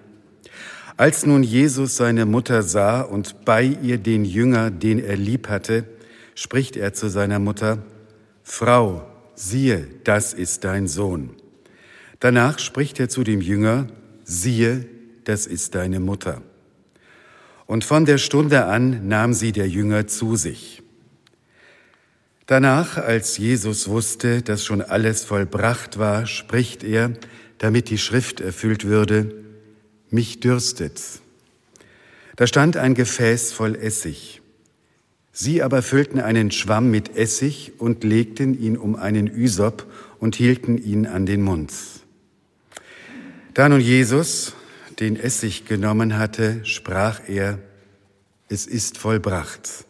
Als 0.95 1.25
nun 1.25 1.41
Jesus 1.41 1.97
seine 1.97 2.27
Mutter 2.27 2.61
sah 2.61 3.01
und 3.01 3.45
bei 3.45 3.63
ihr 3.63 3.97
den 3.97 4.25
Jünger, 4.25 4.69
den 4.69 4.99
er 4.99 5.17
lieb 5.17 5.49
hatte, 5.49 5.85
spricht 6.35 6.77
er 6.77 6.93
zu 6.93 7.09
seiner 7.09 7.39
Mutter, 7.39 7.79
Frau, 8.43 9.07
siehe, 9.33 9.87
das 10.03 10.35
ist 10.35 10.65
dein 10.65 10.87
Sohn. 10.87 11.31
Danach 12.19 12.59
spricht 12.59 12.99
er 12.99 13.09
zu 13.09 13.23
dem 13.23 13.41
Jünger, 13.41 13.87
siehe, 14.23 14.85
das 15.23 15.47
ist 15.47 15.73
deine 15.73 15.99
Mutter. 15.99 16.43
Und 17.67 17.83
von 17.83 18.05
der 18.05 18.17
Stunde 18.17 18.65
an 18.65 19.07
nahm 19.07 19.33
sie 19.33 19.51
der 19.51 19.67
Jünger 19.67 20.07
zu 20.07 20.35
sich. 20.35 20.81
Danach, 22.45 22.97
als 22.97 23.37
Jesus 23.37 23.89
wusste, 23.89 24.41
dass 24.41 24.63
schon 24.63 24.81
alles 24.81 25.25
vollbracht 25.25 25.99
war, 25.99 26.25
spricht 26.25 26.83
er, 26.85 27.11
damit 27.57 27.89
die 27.89 27.97
Schrift 27.97 28.39
erfüllt 28.39 28.85
würde, 28.85 29.35
mich 30.09 30.39
dürstet. 30.39 31.01
Da 32.37 32.47
stand 32.47 32.77
ein 32.77 32.93
Gefäß 32.93 33.51
voll 33.51 33.75
Essig. 33.75 34.41
Sie 35.33 35.61
aber 35.61 35.81
füllten 35.81 36.19
einen 36.19 36.51
Schwamm 36.51 36.89
mit 36.89 37.15
Essig 37.17 37.73
und 37.79 38.03
legten 38.03 38.59
ihn 38.59 38.77
um 38.77 38.95
einen 38.95 39.27
Ysop 39.27 39.85
und 40.19 40.35
hielten 40.35 40.77
ihn 40.77 41.05
an 41.05 41.25
den 41.25 41.41
Mund. 41.41 41.71
Da 43.53 43.67
nun 43.67 43.81
Jesus 43.81 44.53
den 44.99 45.15
Essig 45.15 45.65
genommen 45.65 46.17
hatte, 46.17 46.65
sprach 46.65 47.21
er, 47.27 47.59
es 48.49 48.65
ist 48.65 48.97
vollbracht, 48.97 49.85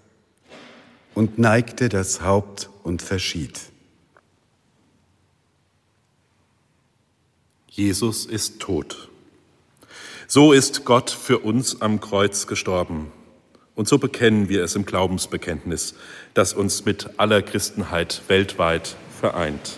und 1.14 1.38
neigte 1.40 1.90
das 1.90 2.22
Haupt 2.22 2.70
und 2.84 3.02
verschied. 3.02 3.60
Jesus 7.70 8.26
ist 8.26 8.60
tot. 8.60 9.10
So 10.28 10.52
ist 10.52 10.84
Gott 10.84 11.10
für 11.10 11.40
uns 11.40 11.82
am 11.82 12.02
Kreuz 12.02 12.48
gestorben. 12.48 13.12
Und 13.76 13.88
so 13.88 14.00
bekennen 14.00 14.50
wir 14.50 14.64
es 14.64 14.76
im 14.76 14.86
Glaubensbekenntnis, 14.86 15.94
das 16.34 16.54
uns 16.54 16.86
mit 16.86 17.12
aller 17.18 17.44
Christenheit 17.44 18.24
weltweit 18.28 18.96
vereint. 19.22 19.78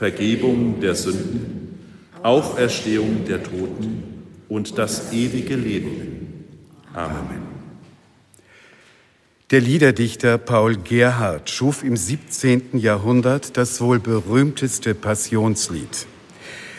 Vergebung 0.00 0.80
der 0.80 0.94
Sünden, 0.94 1.78
Auferstehung 2.22 3.26
der 3.28 3.42
Toten 3.42 4.02
und 4.48 4.78
das 4.78 5.12
ewige 5.12 5.56
Leben. 5.56 6.46
Amen. 6.94 7.42
Der 9.50 9.60
Liederdichter 9.60 10.38
Paul 10.38 10.78
Gerhardt 10.78 11.50
schuf 11.50 11.84
im 11.84 11.98
17. 11.98 12.78
Jahrhundert 12.78 13.58
das 13.58 13.82
wohl 13.82 13.98
berühmteste 13.98 14.94
Passionslied. 14.94 16.06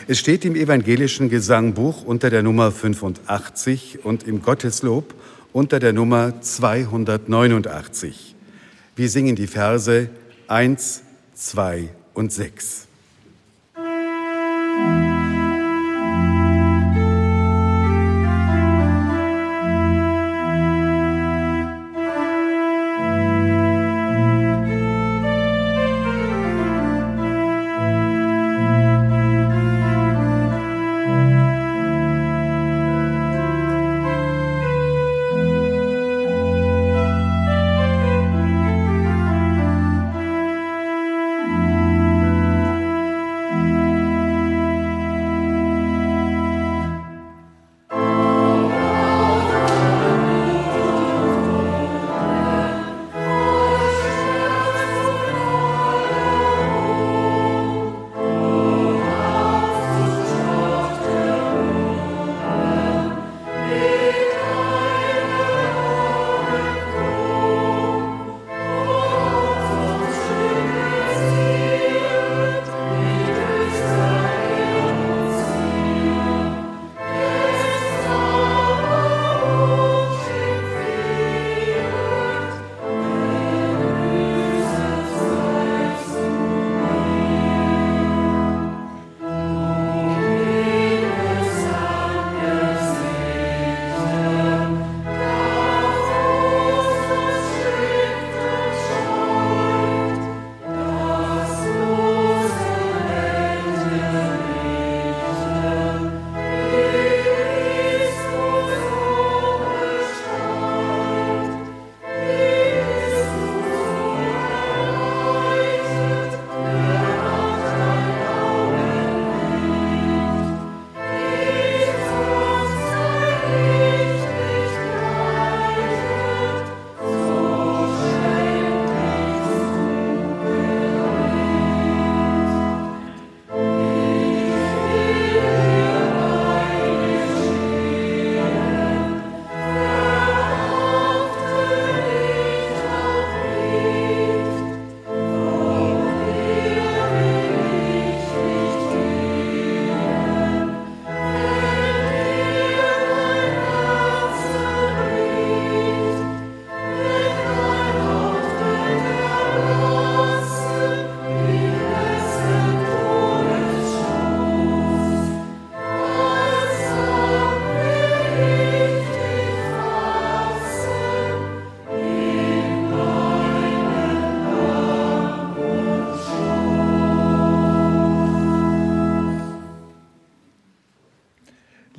Es 0.08 0.18
steht 0.18 0.44
im 0.44 0.56
evangelischen 0.56 1.28
Gesangbuch 1.28 2.02
unter 2.02 2.28
der 2.28 2.42
Nummer 2.42 2.72
85 2.72 4.04
und 4.04 4.26
im 4.26 4.42
Gotteslob 4.42 5.14
unter 5.52 5.78
der 5.78 5.92
Nummer 5.92 6.40
289. 6.40 8.34
Wir 8.96 9.08
singen 9.08 9.36
die 9.36 9.46
Verse 9.46 10.10
1, 10.48 11.04
2 11.36 11.88
und 12.14 12.32
6. 12.32 12.88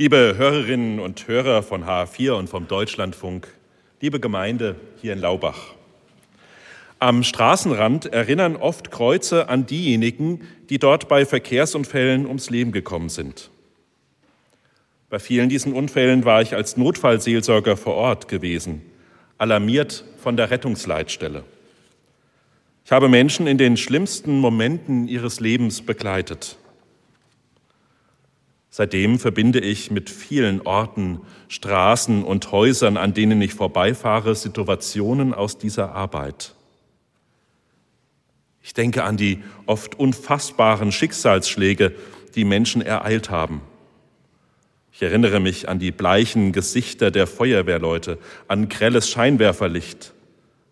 Liebe 0.04 0.36
Hörerinnen 0.36 1.00
und 1.00 1.30
Hörer 1.30 1.64
von 1.64 1.86
H4 1.86 2.32
und 2.32 2.50
vom 2.50 2.68
Deutschlandfunk, 2.68 3.48
liebe 4.02 4.20
Gemeinde 4.20 4.76
hier 5.02 5.14
in 5.14 5.20
Laubach. 5.20 5.76
Am 7.00 7.24
Straßenrand 7.24 8.08
erinnern 8.08 8.58
oft 8.58 8.92
Kreuze 8.92 9.48
an 9.48 9.66
diejenigen, 9.66 10.42
die 10.70 10.78
dort 10.78 11.08
bei 11.08 11.26
Verkehrsunfällen 11.26 12.26
ums 12.26 12.50
Leben 12.50 12.74
gekommen 12.74 13.08
sind. 13.08 13.50
Bei 15.10 15.20
vielen 15.20 15.48
diesen 15.48 15.72
Unfällen 15.72 16.26
war 16.26 16.42
ich 16.42 16.54
als 16.54 16.76
Notfallseelsorger 16.76 17.78
vor 17.78 17.94
Ort 17.94 18.28
gewesen, 18.28 18.82
alarmiert 19.38 20.04
von 20.18 20.36
der 20.36 20.52
Rettungsleitstelle. 20.52 21.46
Ich 22.84 22.92
habe 22.92 23.08
Menschen 23.08 23.48
in 23.48 23.58
den 23.58 23.78
schlimmsten 23.78 24.38
Momenten 24.38 25.08
ihres 25.08 25.40
Lebens 25.40 25.82
begleitet. 25.82 26.58
Seitdem 28.76 29.20
verbinde 29.20 29.60
ich 29.60 29.92
mit 29.92 30.10
vielen 30.10 30.62
Orten, 30.62 31.22
Straßen 31.48 32.24
und 32.24 32.52
Häusern, 32.52 32.98
an 32.98 33.14
denen 33.14 33.40
ich 33.40 33.54
vorbeifahre, 33.54 34.34
Situationen 34.34 35.32
aus 35.36 35.60
dieser 35.60 35.94
Arbeit. 35.94 36.56
Ich 38.64 38.74
denke 38.74 39.04
an 39.04 39.16
die 39.16 39.44
oft 39.68 40.00
unfassbaren 40.00 40.92
Schicksalsschläge, 40.92 41.94
die 42.34 42.46
Menschen 42.46 42.82
ereilt 42.82 43.30
haben. 43.30 43.62
Ich 44.92 45.04
erinnere 45.04 45.40
mich 45.40 45.70
an 45.70 45.78
die 45.78 45.92
bleichen 45.92 46.52
Gesichter 46.52 47.12
der 47.12 47.28
Feuerwehrleute, 47.28 48.18
an 48.48 48.70
grelles 48.70 49.08
Scheinwerferlicht, 49.08 50.14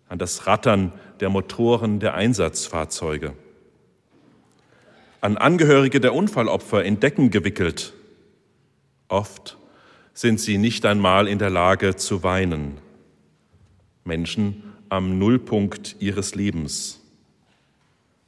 an 0.08 0.18
das 0.18 0.48
Rattern 0.48 0.92
der 1.20 1.28
Motoren 1.28 2.00
der 2.00 2.14
Einsatzfahrzeuge 2.14 3.34
an 5.22 5.38
Angehörige 5.38 6.00
der 6.00 6.14
Unfallopfer 6.14 6.84
in 6.84 6.98
Decken 6.98 7.30
gewickelt. 7.30 7.94
Oft 9.08 9.56
sind 10.14 10.40
sie 10.40 10.58
nicht 10.58 10.84
einmal 10.84 11.28
in 11.28 11.38
der 11.38 11.48
Lage 11.48 11.94
zu 11.94 12.24
weinen. 12.24 12.78
Menschen 14.04 14.64
am 14.88 15.18
Nullpunkt 15.18 15.96
ihres 16.00 16.34
Lebens. 16.34 17.00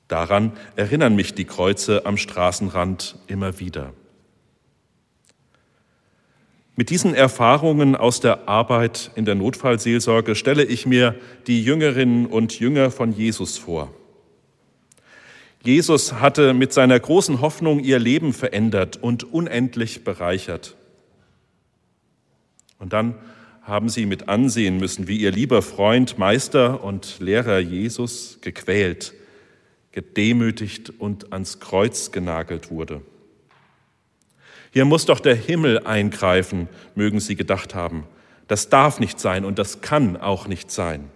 Daran 0.06 0.52
erinnern 0.76 1.16
mich 1.16 1.34
die 1.34 1.46
Kreuze 1.46 2.06
am 2.06 2.16
Straßenrand 2.16 3.18
immer 3.26 3.58
wieder. 3.58 3.92
Mit 6.76 6.90
diesen 6.90 7.14
Erfahrungen 7.14 7.96
aus 7.96 8.20
der 8.20 8.48
Arbeit 8.48 9.10
in 9.16 9.24
der 9.24 9.34
Notfallseelsorge 9.34 10.36
stelle 10.36 10.64
ich 10.64 10.86
mir 10.86 11.16
die 11.48 11.64
Jüngerinnen 11.64 12.26
und 12.26 12.60
Jünger 12.60 12.92
von 12.92 13.12
Jesus 13.12 13.58
vor. 13.58 13.92
Jesus 15.64 16.12
hatte 16.12 16.52
mit 16.52 16.74
seiner 16.74 17.00
großen 17.00 17.40
Hoffnung 17.40 17.80
ihr 17.80 17.98
Leben 17.98 18.34
verändert 18.34 18.98
und 18.98 19.24
unendlich 19.24 20.04
bereichert. 20.04 20.76
Und 22.78 22.92
dann 22.92 23.14
haben 23.62 23.88
sie 23.88 24.04
mit 24.04 24.28
ansehen 24.28 24.76
müssen, 24.76 25.08
wie 25.08 25.16
ihr 25.16 25.30
lieber 25.30 25.62
Freund, 25.62 26.18
Meister 26.18 26.84
und 26.84 27.18
Lehrer 27.20 27.60
Jesus 27.60 28.38
gequält, 28.42 29.14
gedemütigt 29.92 30.92
und 30.98 31.32
ans 31.32 31.60
Kreuz 31.60 32.12
genagelt 32.12 32.70
wurde. 32.70 33.00
Hier 34.70 34.84
muss 34.84 35.06
doch 35.06 35.20
der 35.20 35.34
Himmel 35.34 35.86
eingreifen, 35.86 36.68
mögen 36.94 37.20
sie 37.20 37.36
gedacht 37.36 37.74
haben. 37.74 38.04
Das 38.48 38.68
darf 38.68 39.00
nicht 39.00 39.18
sein 39.18 39.46
und 39.46 39.58
das 39.58 39.80
kann 39.80 40.18
auch 40.18 40.46
nicht 40.46 40.70
sein. 40.70 41.08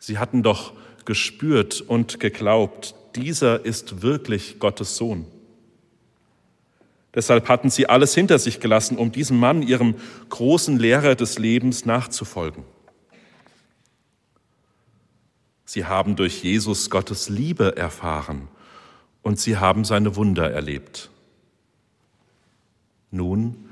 Sie 0.00 0.18
hatten 0.18 0.42
doch 0.42 0.72
gespürt 1.06 1.80
und 1.80 2.20
geglaubt, 2.20 2.94
dieser 3.16 3.64
ist 3.64 4.02
wirklich 4.02 4.58
Gottes 4.58 4.96
Sohn. 4.96 5.26
Deshalb 7.14 7.48
hatten 7.48 7.70
sie 7.70 7.88
alles 7.88 8.14
hinter 8.14 8.38
sich 8.38 8.60
gelassen, 8.60 8.96
um 8.96 9.10
diesem 9.10 9.38
Mann, 9.38 9.62
ihrem 9.62 9.96
großen 10.28 10.78
Lehrer 10.78 11.16
des 11.16 11.38
Lebens, 11.38 11.84
nachzufolgen. 11.84 12.64
Sie 15.64 15.84
haben 15.84 16.16
durch 16.16 16.42
Jesus 16.42 16.90
Gottes 16.90 17.28
Liebe 17.28 17.76
erfahren 17.76 18.48
und 19.22 19.38
sie 19.38 19.56
haben 19.56 19.84
seine 19.84 20.16
Wunder 20.16 20.50
erlebt. 20.50 21.10
Nun, 23.10 23.68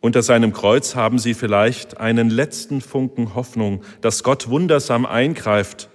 unter 0.00 0.22
seinem 0.22 0.52
Kreuz 0.52 0.94
haben 0.94 1.18
sie 1.18 1.32
vielleicht 1.32 1.98
einen 1.98 2.28
letzten 2.28 2.82
Funken 2.82 3.34
Hoffnung, 3.34 3.82
dass 4.02 4.22
Gott 4.22 4.48
wundersam 4.50 5.06
eingreift, 5.06 5.88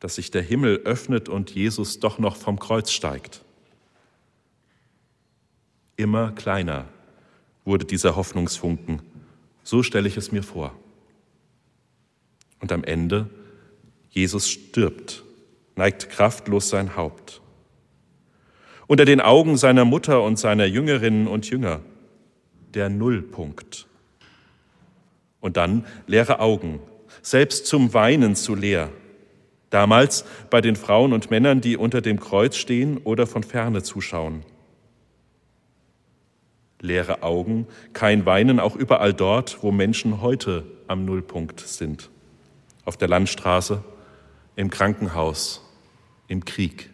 dass 0.00 0.16
sich 0.16 0.30
der 0.30 0.42
Himmel 0.42 0.78
öffnet 0.84 1.28
und 1.28 1.50
Jesus 1.54 2.00
doch 2.00 2.18
noch 2.18 2.36
vom 2.36 2.58
Kreuz 2.58 2.90
steigt. 2.90 3.42
Immer 5.96 6.32
kleiner 6.32 6.86
wurde 7.64 7.84
dieser 7.84 8.16
Hoffnungsfunken, 8.16 9.02
so 9.62 9.82
stelle 9.82 10.08
ich 10.08 10.16
es 10.16 10.32
mir 10.32 10.42
vor. 10.42 10.74
Und 12.60 12.72
am 12.72 12.84
Ende, 12.84 13.28
Jesus 14.10 14.48
stirbt, 14.48 15.22
neigt 15.76 16.10
kraftlos 16.10 16.70
sein 16.70 16.96
Haupt. 16.96 17.40
Unter 18.86 19.04
den 19.04 19.20
Augen 19.20 19.56
seiner 19.56 19.84
Mutter 19.84 20.22
und 20.22 20.38
seiner 20.38 20.64
Jüngerinnen 20.64 21.28
und 21.28 21.48
Jünger 21.48 21.80
der 22.74 22.88
Nullpunkt. 22.88 23.86
Und 25.40 25.56
dann 25.56 25.86
leere 26.06 26.40
Augen, 26.40 26.80
selbst 27.22 27.66
zum 27.66 27.94
Weinen 27.94 28.36
zu 28.36 28.54
leer. 28.54 28.90
Damals 29.70 30.24
bei 30.50 30.60
den 30.60 30.76
Frauen 30.76 31.12
und 31.12 31.30
Männern, 31.30 31.60
die 31.60 31.76
unter 31.76 32.00
dem 32.00 32.18
Kreuz 32.18 32.56
stehen 32.56 32.98
oder 32.98 33.26
von 33.26 33.44
ferne 33.44 33.82
zuschauen. 33.82 34.44
Leere 36.80 37.22
Augen, 37.22 37.66
kein 37.92 38.26
Weinen 38.26 38.58
auch 38.58 38.74
überall 38.74 39.14
dort, 39.14 39.62
wo 39.62 39.70
Menschen 39.70 40.20
heute 40.20 40.64
am 40.88 41.04
Nullpunkt 41.04 41.60
sind. 41.60 42.10
Auf 42.84 42.96
der 42.96 43.08
Landstraße, 43.08 43.84
im 44.56 44.70
Krankenhaus, 44.70 45.62
im 46.26 46.44
Krieg. 46.44 46.90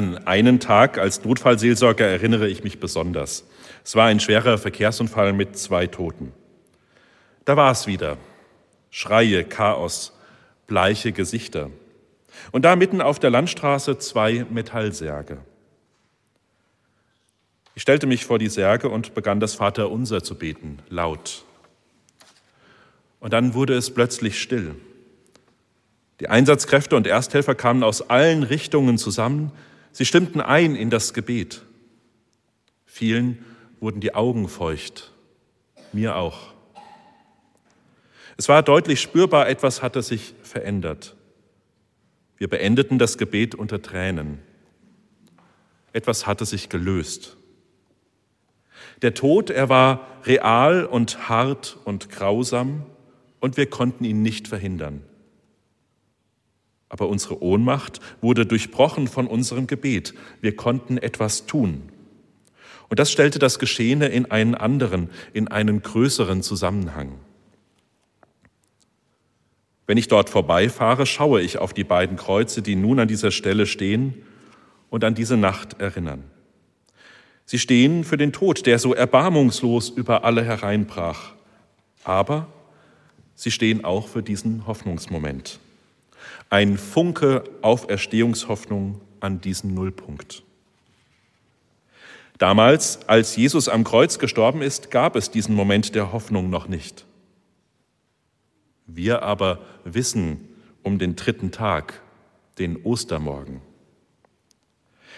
An 0.00 0.16
einen 0.26 0.60
Tag 0.60 0.96
als 0.96 1.22
Notfallseelsorger 1.26 2.06
erinnere 2.06 2.48
ich 2.48 2.64
mich 2.64 2.80
besonders. 2.80 3.44
Es 3.84 3.96
war 3.96 4.06
ein 4.06 4.18
schwerer 4.18 4.56
Verkehrsunfall 4.56 5.34
mit 5.34 5.58
zwei 5.58 5.88
Toten. 5.88 6.32
Da 7.44 7.58
war 7.58 7.70
es 7.70 7.86
wieder. 7.86 8.16
Schreie, 8.88 9.44
Chaos, 9.44 10.18
bleiche 10.66 11.12
Gesichter. 11.12 11.68
Und 12.50 12.64
da 12.64 12.76
mitten 12.76 13.02
auf 13.02 13.18
der 13.18 13.28
Landstraße 13.28 13.98
zwei 13.98 14.46
Metallsärge. 14.48 15.36
Ich 17.74 17.82
stellte 17.82 18.06
mich 18.06 18.24
vor 18.24 18.38
die 18.38 18.48
Särge 18.48 18.88
und 18.88 19.12
begann 19.12 19.38
das 19.38 19.54
Vaterunser 19.54 20.22
zu 20.22 20.34
beten, 20.34 20.78
laut. 20.88 21.44
Und 23.18 23.34
dann 23.34 23.52
wurde 23.52 23.74
es 23.74 23.92
plötzlich 23.92 24.40
still. 24.40 24.76
Die 26.20 26.30
Einsatzkräfte 26.30 26.96
und 26.96 27.06
Ersthelfer 27.06 27.54
kamen 27.54 27.82
aus 27.82 28.08
allen 28.08 28.44
Richtungen 28.44 28.96
zusammen, 28.96 29.52
Sie 29.92 30.04
stimmten 30.04 30.40
ein 30.40 30.76
in 30.76 30.90
das 30.90 31.14
Gebet. 31.14 31.62
Vielen 32.86 33.44
wurden 33.80 34.00
die 34.00 34.14
Augen 34.14 34.48
feucht, 34.48 35.12
mir 35.92 36.16
auch. 36.16 36.52
Es 38.36 38.48
war 38.48 38.62
deutlich 38.62 39.00
spürbar, 39.00 39.48
etwas 39.48 39.82
hatte 39.82 40.02
sich 40.02 40.34
verändert. 40.42 41.16
Wir 42.36 42.48
beendeten 42.48 42.98
das 42.98 43.18
Gebet 43.18 43.54
unter 43.54 43.82
Tränen. 43.82 44.38
Etwas 45.92 46.26
hatte 46.26 46.46
sich 46.46 46.68
gelöst. 46.68 47.36
Der 49.02 49.14
Tod, 49.14 49.50
er 49.50 49.68
war 49.68 50.06
real 50.24 50.84
und 50.84 51.28
hart 51.28 51.78
und 51.84 52.10
grausam 52.10 52.86
und 53.40 53.56
wir 53.56 53.66
konnten 53.66 54.04
ihn 54.04 54.22
nicht 54.22 54.48
verhindern. 54.48 55.02
Aber 56.90 57.08
unsere 57.08 57.42
Ohnmacht 57.42 58.00
wurde 58.20 58.44
durchbrochen 58.44 59.08
von 59.08 59.26
unserem 59.26 59.66
Gebet. 59.66 60.12
Wir 60.42 60.54
konnten 60.54 60.98
etwas 60.98 61.46
tun. 61.46 61.88
Und 62.90 62.98
das 62.98 63.10
stellte 63.10 63.38
das 63.38 63.58
Geschehene 63.58 64.08
in 64.08 64.30
einen 64.30 64.54
anderen, 64.54 65.08
in 65.32 65.48
einen 65.48 65.80
größeren 65.80 66.42
Zusammenhang. 66.42 67.12
Wenn 69.86 69.96
ich 69.96 70.08
dort 70.08 70.28
vorbeifahre, 70.28 71.06
schaue 71.06 71.40
ich 71.40 71.58
auf 71.58 71.72
die 71.72 71.84
beiden 71.84 72.16
Kreuze, 72.16 72.60
die 72.60 72.76
nun 72.76 73.00
an 73.00 73.08
dieser 73.08 73.30
Stelle 73.30 73.66
stehen, 73.66 74.14
und 74.90 75.04
an 75.04 75.14
diese 75.14 75.36
Nacht 75.36 75.80
erinnern. 75.80 76.24
Sie 77.46 77.58
stehen 77.58 78.04
für 78.04 78.16
den 78.16 78.32
Tod, 78.32 78.66
der 78.66 78.78
so 78.78 78.94
erbarmungslos 78.94 79.88
über 79.88 80.24
alle 80.24 80.44
hereinbrach. 80.44 81.32
Aber 82.04 82.48
sie 83.34 83.50
stehen 83.50 83.84
auch 83.84 84.08
für 84.08 84.22
diesen 84.22 84.66
Hoffnungsmoment. 84.66 85.58
Ein 86.52 86.78
Funke 86.78 87.44
Auferstehungshoffnung 87.62 89.00
an 89.20 89.40
diesen 89.40 89.72
Nullpunkt. 89.72 90.42
Damals, 92.38 93.06
als 93.06 93.36
Jesus 93.36 93.68
am 93.68 93.84
Kreuz 93.84 94.18
gestorben 94.18 94.60
ist, 94.60 94.90
gab 94.90 95.14
es 95.14 95.30
diesen 95.30 95.54
Moment 95.54 95.94
der 95.94 96.12
Hoffnung 96.12 96.50
noch 96.50 96.66
nicht. 96.66 97.06
Wir 98.88 99.22
aber 99.22 99.60
wissen 99.84 100.48
um 100.82 100.98
den 100.98 101.14
dritten 101.14 101.52
Tag, 101.52 102.02
den 102.58 102.82
Ostermorgen. 102.82 103.60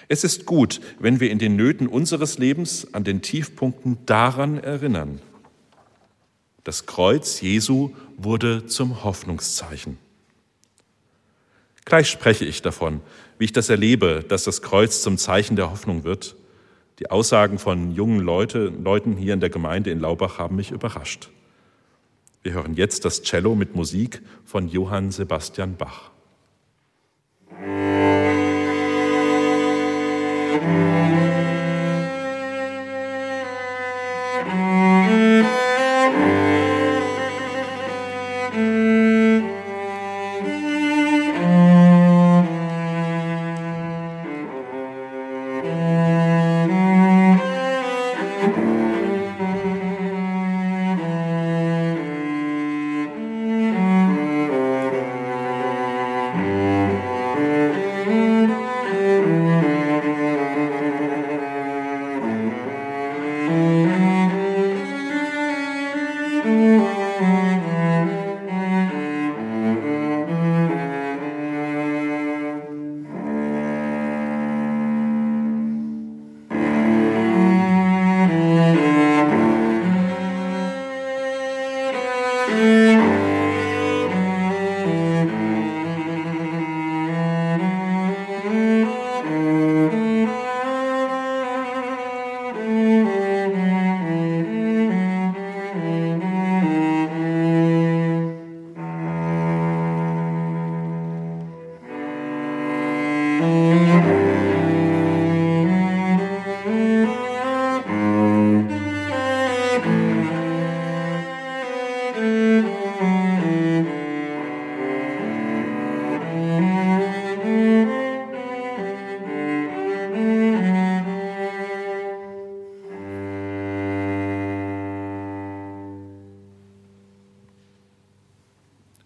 Es 0.08 0.24
ist 0.24 0.44
gut, 0.44 0.82
wenn 0.98 1.18
wir 1.18 1.30
in 1.30 1.38
den 1.38 1.56
Nöten 1.56 1.86
unseres 1.86 2.36
Lebens 2.36 2.92
an 2.92 3.04
den 3.04 3.22
Tiefpunkten 3.22 4.04
daran 4.04 4.58
erinnern. 4.58 5.22
Das 6.64 6.84
Kreuz 6.84 7.40
Jesu 7.40 7.94
wurde 8.18 8.66
zum 8.66 9.02
Hoffnungszeichen. 9.02 9.96
Gleich 11.84 12.08
spreche 12.08 12.44
ich 12.44 12.62
davon, 12.62 13.00
wie 13.38 13.44
ich 13.44 13.52
das 13.52 13.68
erlebe, 13.68 14.24
dass 14.26 14.44
das 14.44 14.62
Kreuz 14.62 15.02
zum 15.02 15.18
Zeichen 15.18 15.56
der 15.56 15.70
Hoffnung 15.70 16.04
wird. 16.04 16.36
Die 16.98 17.10
Aussagen 17.10 17.58
von 17.58 17.92
jungen 17.92 18.20
Leute, 18.20 18.66
Leuten 18.66 19.16
hier 19.16 19.34
in 19.34 19.40
der 19.40 19.50
Gemeinde 19.50 19.90
in 19.90 20.00
Laubach 20.00 20.38
haben 20.38 20.56
mich 20.56 20.70
überrascht. 20.70 21.30
Wir 22.42 22.52
hören 22.52 22.74
jetzt 22.74 23.04
das 23.04 23.22
Cello 23.22 23.54
mit 23.54 23.74
Musik 23.74 24.22
von 24.44 24.68
Johann 24.68 25.10
Sebastian 25.10 25.76
Bach. 25.76 26.10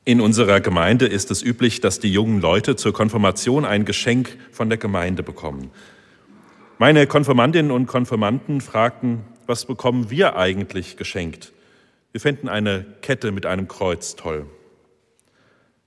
In 0.09 0.21
unserer 0.21 0.61
Gemeinde 0.61 1.07
ist 1.07 1.33
es 1.33 1.43
üblich, 1.43 1.81
dass 1.81 1.99
die 1.99 2.13
jungen 2.13 2.41
Leute 2.41 2.77
zur 2.77 2.93
Konfirmation 2.93 3.65
ein 3.65 3.85
Geschenk 3.85 4.39
von 4.53 4.69
der 4.69 4.79
Gemeinde 4.79 5.25
bekommen. 5.25 5.73
Meine 6.79 7.09
Konfirmandinnen 7.09 7.73
und 7.73 7.87
Konfirmanden 7.89 8.61
fragten, 8.61 9.25
was 9.49 9.65
bekommen 9.65 10.09
wir 10.09 10.37
eigentlich 10.37 10.97
geschenkt? 10.97 11.53
Wir 12.13 12.21
fänden 12.21 12.49
eine 12.49 12.87
Kette 13.03 13.33
mit 13.33 13.47
einem 13.47 13.67
Kreuz 13.67 14.15
toll. 14.15 14.47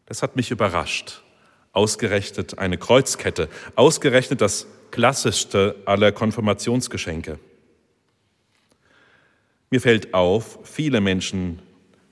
Das 0.06 0.22
hat 0.22 0.36
mich 0.36 0.52
überrascht. 0.52 1.24
Ausgerechnet 1.72 2.60
eine 2.60 2.78
Kreuzkette, 2.78 3.48
ausgerechnet 3.76 4.42
das 4.42 4.68
klassischste 4.92 5.78
aller 5.86 6.12
Konfirmationsgeschenke. 6.12 7.40
Mir 9.70 9.80
fällt 9.80 10.14
auf, 10.14 10.60
viele 10.64 11.00
Menschen 11.00 11.62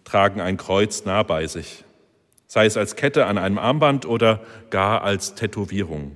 tragen 0.06 0.40
ein 0.40 0.56
Kreuz 0.56 1.04
nah 1.04 1.24
bei 1.24 1.48
sich 1.48 1.84
sei 2.48 2.66
es 2.66 2.78
als 2.78 2.96
Kette 2.96 3.26
an 3.26 3.38
einem 3.38 3.58
Armband 3.58 4.06
oder 4.06 4.42
gar 4.70 5.04
als 5.04 5.36
Tätowierung. 5.36 6.16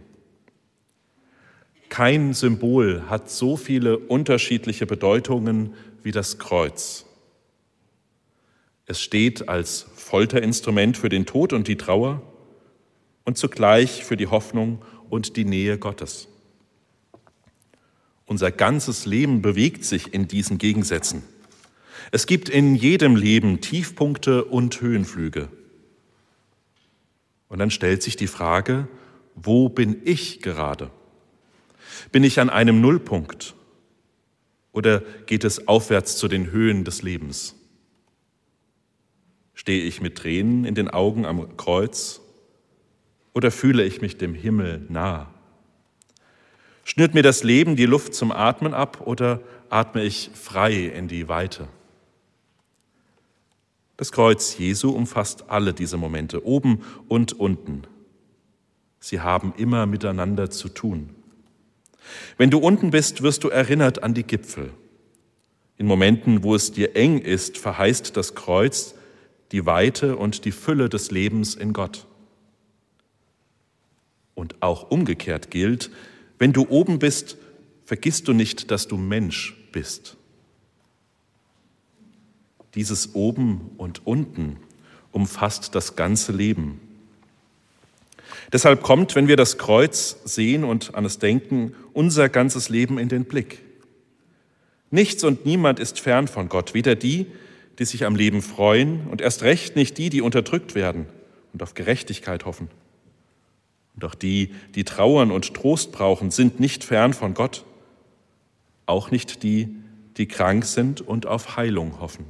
Kein 1.89 2.33
Symbol 2.33 3.03
hat 3.09 3.29
so 3.29 3.57
viele 3.57 3.97
unterschiedliche 3.97 4.85
Bedeutungen 4.85 5.73
wie 6.03 6.11
das 6.11 6.39
Kreuz. 6.39 7.05
Es 8.85 9.01
steht 9.01 9.49
als 9.49 9.85
Folterinstrument 9.95 10.97
für 10.97 11.09
den 11.09 11.25
Tod 11.25 11.51
und 11.51 11.67
die 11.67 11.75
Trauer 11.75 12.21
und 13.25 13.37
zugleich 13.37 14.05
für 14.05 14.17
die 14.17 14.27
Hoffnung 14.27 14.81
und 15.09 15.35
die 15.35 15.45
Nähe 15.45 15.77
Gottes. 15.77 16.29
Unser 18.25 18.51
ganzes 18.51 19.05
Leben 19.05 19.41
bewegt 19.41 19.83
sich 19.83 20.13
in 20.13 20.29
diesen 20.29 20.57
Gegensätzen. 20.57 21.23
Es 22.11 22.25
gibt 22.25 22.47
in 22.47 22.75
jedem 22.75 23.17
Leben 23.17 23.59
Tiefpunkte 23.59 24.45
und 24.45 24.79
Höhenflüge. 24.79 25.49
Und 27.51 27.59
dann 27.59 27.69
stellt 27.69 28.01
sich 28.01 28.15
die 28.15 28.27
Frage, 28.27 28.87
wo 29.35 29.67
bin 29.67 30.01
ich 30.05 30.41
gerade? 30.41 30.89
Bin 32.13 32.23
ich 32.23 32.39
an 32.39 32.49
einem 32.49 32.79
Nullpunkt? 32.79 33.55
Oder 34.71 35.01
geht 35.25 35.43
es 35.43 35.67
aufwärts 35.67 36.15
zu 36.15 36.29
den 36.29 36.51
Höhen 36.51 36.85
des 36.85 37.01
Lebens? 37.01 37.55
Stehe 39.53 39.83
ich 39.83 39.99
mit 39.99 40.17
Tränen 40.17 40.63
in 40.63 40.75
den 40.75 40.87
Augen 40.87 41.25
am 41.25 41.57
Kreuz? 41.57 42.21
Oder 43.33 43.51
fühle 43.51 43.83
ich 43.83 43.99
mich 43.99 44.17
dem 44.17 44.33
Himmel 44.33 44.85
nah? 44.87 45.29
Schnürt 46.85 47.13
mir 47.13 47.23
das 47.23 47.43
Leben 47.43 47.75
die 47.75 47.85
Luft 47.85 48.15
zum 48.15 48.31
Atmen 48.31 48.73
ab 48.73 49.01
oder 49.05 49.41
atme 49.69 50.05
ich 50.05 50.31
frei 50.33 50.85
in 50.85 51.09
die 51.09 51.27
Weite? 51.27 51.67
Das 54.01 54.11
Kreuz 54.11 54.57
Jesu 54.57 54.89
umfasst 54.89 55.51
alle 55.51 55.75
diese 55.75 55.95
Momente, 55.95 56.43
oben 56.43 56.79
und 57.07 57.39
unten. 57.39 57.83
Sie 58.99 59.19
haben 59.19 59.53
immer 59.57 59.85
miteinander 59.85 60.49
zu 60.49 60.69
tun. 60.69 61.11
Wenn 62.35 62.49
du 62.49 62.57
unten 62.57 62.89
bist, 62.89 63.21
wirst 63.21 63.43
du 63.43 63.49
erinnert 63.49 64.01
an 64.01 64.15
die 64.15 64.23
Gipfel. 64.23 64.71
In 65.77 65.85
Momenten, 65.85 66.41
wo 66.41 66.55
es 66.55 66.71
dir 66.71 66.95
eng 66.95 67.19
ist, 67.19 67.59
verheißt 67.59 68.17
das 68.17 68.33
Kreuz 68.33 68.95
die 69.51 69.67
Weite 69.67 70.15
und 70.15 70.45
die 70.45 70.51
Fülle 70.51 70.89
des 70.89 71.11
Lebens 71.11 71.53
in 71.53 71.71
Gott. 71.71 72.07
Und 74.33 74.63
auch 74.63 74.89
umgekehrt 74.89 75.51
gilt, 75.51 75.91
wenn 76.39 76.53
du 76.53 76.65
oben 76.67 76.97
bist, 76.97 77.37
vergisst 77.85 78.27
du 78.27 78.33
nicht, 78.33 78.71
dass 78.71 78.87
du 78.87 78.97
Mensch 78.97 79.55
bist. 79.71 80.17
Dieses 82.75 83.15
oben 83.15 83.71
und 83.77 84.05
unten 84.05 84.57
umfasst 85.11 85.75
das 85.75 85.95
ganze 85.95 86.31
Leben. 86.31 86.79
Deshalb 88.53 88.81
kommt, 88.81 89.15
wenn 89.15 89.27
wir 89.27 89.37
das 89.37 89.57
Kreuz 89.57 90.17
sehen 90.25 90.63
und 90.63 90.95
an 90.95 91.05
es 91.05 91.19
denken, 91.19 91.73
unser 91.93 92.29
ganzes 92.29 92.69
Leben 92.69 92.97
in 92.97 93.09
den 93.09 93.25
Blick. 93.25 93.59
Nichts 94.89 95.23
und 95.23 95.45
niemand 95.45 95.79
ist 95.79 95.99
fern 95.99 96.27
von 96.27 96.49
Gott, 96.49 96.73
weder 96.73 96.95
die, 96.95 97.27
die 97.79 97.85
sich 97.85 98.05
am 98.05 98.15
Leben 98.15 98.41
freuen 98.41 99.07
und 99.07 99.21
erst 99.21 99.43
recht 99.43 99.75
nicht 99.75 99.97
die, 99.97 100.09
die 100.09 100.21
unterdrückt 100.21 100.75
werden 100.75 101.05
und 101.53 101.63
auf 101.63 101.73
Gerechtigkeit 101.73 102.45
hoffen. 102.45 102.69
Doch 103.95 104.15
die, 104.15 104.53
die 104.75 104.83
trauern 104.83 105.31
und 105.31 105.53
Trost 105.53 105.91
brauchen, 105.91 106.31
sind 106.31 106.59
nicht 106.59 106.83
fern 106.83 107.13
von 107.13 107.33
Gott, 107.33 107.65
auch 108.85 109.11
nicht 109.11 109.43
die, 109.43 109.75
die 110.17 110.27
krank 110.27 110.65
sind 110.65 111.01
und 111.01 111.25
auf 111.25 111.55
Heilung 111.55 111.99
hoffen. 111.99 112.25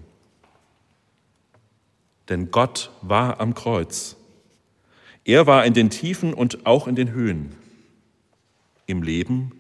Denn 2.32 2.50
Gott 2.50 2.92
war 3.02 3.42
am 3.42 3.56
Kreuz. 3.56 4.16
Er 5.26 5.48
war 5.48 5.66
in 5.66 5.74
den 5.74 5.90
Tiefen 5.90 6.34
und 6.34 6.66
auch 6.66 6.88
in 6.88 6.96
den 6.96 7.12
Höhen. 7.12 7.52
Im 8.86 9.04
Leben 9.04 9.52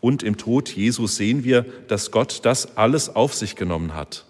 und 0.00 0.22
im 0.22 0.38
Tod 0.38 0.70
Jesus 0.70 1.16
sehen 1.16 1.44
wir, 1.44 1.66
dass 1.88 2.10
Gott 2.10 2.46
das 2.46 2.78
alles 2.78 3.14
auf 3.14 3.34
sich 3.34 3.56
genommen 3.56 3.94
hat, 3.94 4.24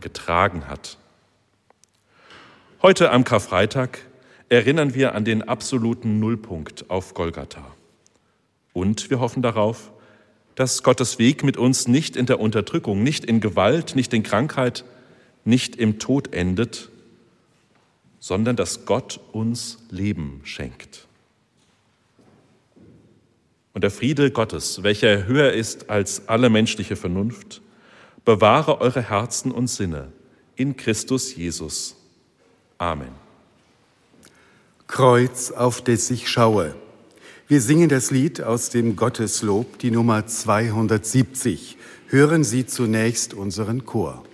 getragen 0.00 0.66
hat. 0.66 0.98
Heute 2.82 3.12
am 3.12 3.22
Karfreitag 3.22 4.00
erinnern 4.48 4.94
wir 4.94 5.14
an 5.14 5.24
den 5.24 5.42
absoluten 5.42 6.18
Nullpunkt 6.18 6.90
auf 6.90 7.14
Golgatha. 7.14 7.64
Und 8.72 9.08
wir 9.08 9.20
hoffen 9.20 9.40
darauf, 9.40 9.92
dass 10.56 10.82
Gottes 10.82 11.20
Weg 11.20 11.44
mit 11.44 11.58
uns 11.58 11.86
nicht 11.86 12.16
in 12.16 12.26
der 12.26 12.40
Unterdrückung, 12.40 13.04
nicht 13.04 13.24
in 13.24 13.40
Gewalt, 13.40 13.94
nicht 13.94 14.12
in 14.12 14.24
Krankheit, 14.24 14.84
nicht 15.44 15.76
im 15.76 16.00
Tod 16.00 16.34
endet, 16.34 16.90
sondern 18.24 18.56
dass 18.56 18.86
Gott 18.86 19.20
uns 19.32 19.76
Leben 19.90 20.40
schenkt. 20.44 21.06
Und 23.74 23.84
der 23.84 23.90
Friede 23.90 24.30
Gottes, 24.30 24.82
welcher 24.82 25.26
höher 25.26 25.52
ist 25.52 25.90
als 25.90 26.26
alle 26.26 26.48
menschliche 26.48 26.96
Vernunft, 26.96 27.60
bewahre 28.24 28.80
eure 28.80 29.02
Herzen 29.02 29.52
und 29.52 29.66
Sinne 29.66 30.10
in 30.56 30.74
Christus 30.78 31.36
Jesus. 31.36 31.96
Amen. 32.78 33.12
Kreuz, 34.86 35.50
auf 35.50 35.82
das 35.82 36.10
ich 36.10 36.26
schaue. 36.26 36.74
Wir 37.46 37.60
singen 37.60 37.90
das 37.90 38.10
Lied 38.10 38.40
aus 38.40 38.70
dem 38.70 38.96
Gotteslob, 38.96 39.78
die 39.80 39.90
Nummer 39.90 40.26
270. 40.26 41.76
Hören 42.06 42.42
Sie 42.42 42.64
zunächst 42.64 43.34
unseren 43.34 43.84
Chor. 43.84 44.24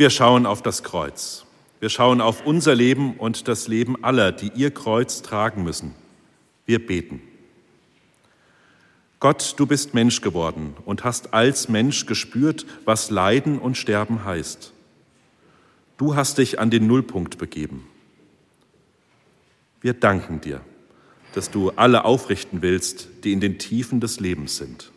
Wir 0.00 0.08
schauen 0.08 0.46
auf 0.46 0.62
das 0.62 0.82
Kreuz. 0.82 1.44
Wir 1.78 1.90
schauen 1.90 2.22
auf 2.22 2.46
unser 2.46 2.74
Leben 2.74 3.18
und 3.18 3.48
das 3.48 3.68
Leben 3.68 4.02
aller, 4.02 4.32
die 4.32 4.50
ihr 4.54 4.70
Kreuz 4.70 5.20
tragen 5.20 5.62
müssen. 5.62 5.94
Wir 6.64 6.86
beten. 6.86 7.20
Gott, 9.18 9.56
du 9.58 9.66
bist 9.66 9.92
Mensch 9.92 10.22
geworden 10.22 10.74
und 10.86 11.04
hast 11.04 11.34
als 11.34 11.68
Mensch 11.68 12.06
gespürt, 12.06 12.64
was 12.86 13.10
Leiden 13.10 13.58
und 13.58 13.76
Sterben 13.76 14.24
heißt. 14.24 14.72
Du 15.98 16.16
hast 16.16 16.38
dich 16.38 16.58
an 16.58 16.70
den 16.70 16.86
Nullpunkt 16.86 17.36
begeben. 17.36 17.86
Wir 19.82 19.92
danken 19.92 20.40
dir, 20.40 20.62
dass 21.34 21.50
du 21.50 21.72
alle 21.72 22.06
aufrichten 22.06 22.62
willst, 22.62 23.06
die 23.24 23.34
in 23.34 23.40
den 23.40 23.58
Tiefen 23.58 24.00
des 24.00 24.18
Lebens 24.18 24.56
sind. 24.56 24.92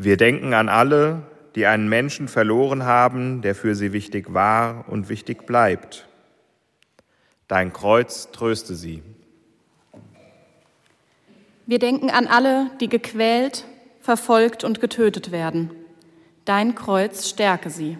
Wir 0.00 0.16
denken 0.16 0.54
an 0.54 0.68
alle, 0.68 1.24
die 1.56 1.66
einen 1.66 1.88
Menschen 1.88 2.28
verloren 2.28 2.84
haben, 2.84 3.42
der 3.42 3.56
für 3.56 3.74
sie 3.74 3.92
wichtig 3.92 4.32
war 4.32 4.84
und 4.86 5.08
wichtig 5.08 5.44
bleibt. 5.44 6.06
Dein 7.48 7.72
Kreuz 7.72 8.30
tröste 8.30 8.76
sie. 8.76 9.02
Wir 11.66 11.80
denken 11.80 12.10
an 12.10 12.28
alle, 12.28 12.70
die 12.80 12.88
gequält, 12.88 13.64
verfolgt 14.00 14.62
und 14.62 14.80
getötet 14.80 15.32
werden. 15.32 15.72
Dein 16.44 16.76
Kreuz 16.76 17.28
stärke 17.28 17.68
sie. 17.68 17.98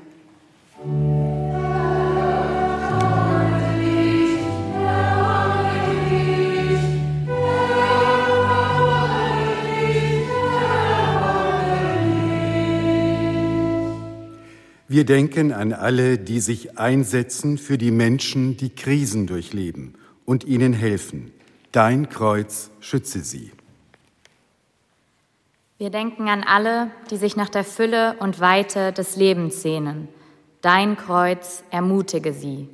Wir 14.90 15.04
denken 15.04 15.52
an 15.52 15.74
alle, 15.74 16.16
die 16.16 16.40
sich 16.40 16.78
einsetzen 16.78 17.58
für 17.58 17.76
die 17.76 17.90
Menschen, 17.90 18.56
die 18.56 18.70
Krisen 18.70 19.26
durchleben 19.26 19.94
und 20.24 20.44
ihnen 20.44 20.72
helfen. 20.72 21.30
Dein 21.72 22.08
Kreuz 22.08 22.70
schütze 22.80 23.20
sie. 23.20 23.52
Wir 25.76 25.90
denken 25.90 26.28
an 26.28 26.42
alle, 26.42 26.90
die 27.10 27.18
sich 27.18 27.36
nach 27.36 27.50
der 27.50 27.64
Fülle 27.64 28.16
und 28.18 28.40
Weite 28.40 28.94
des 28.94 29.16
Lebens 29.16 29.60
sehnen. 29.60 30.08
Dein 30.62 30.96
Kreuz 30.96 31.62
ermutige 31.70 32.32
sie. 32.32 32.70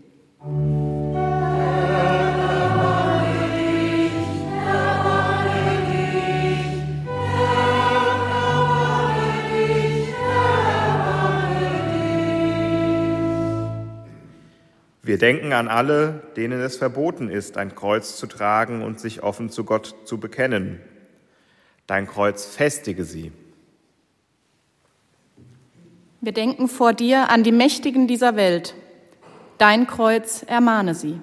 Wir 15.04 15.18
denken 15.18 15.52
an 15.52 15.68
alle, 15.68 16.22
denen 16.34 16.62
es 16.62 16.78
verboten 16.78 17.28
ist, 17.28 17.58
ein 17.58 17.74
Kreuz 17.74 18.16
zu 18.16 18.26
tragen 18.26 18.82
und 18.82 18.98
sich 18.98 19.22
offen 19.22 19.50
zu 19.50 19.64
Gott 19.64 19.94
zu 20.06 20.18
bekennen. 20.18 20.80
Dein 21.86 22.06
Kreuz 22.06 22.46
festige 22.46 23.04
sie. 23.04 23.30
Wir 26.22 26.32
denken 26.32 26.68
vor 26.68 26.94
dir 26.94 27.28
an 27.28 27.42
die 27.42 27.52
Mächtigen 27.52 28.06
dieser 28.06 28.34
Welt. 28.34 28.74
Dein 29.58 29.86
Kreuz 29.86 30.42
ermahne 30.42 30.94
sie. 30.94 31.20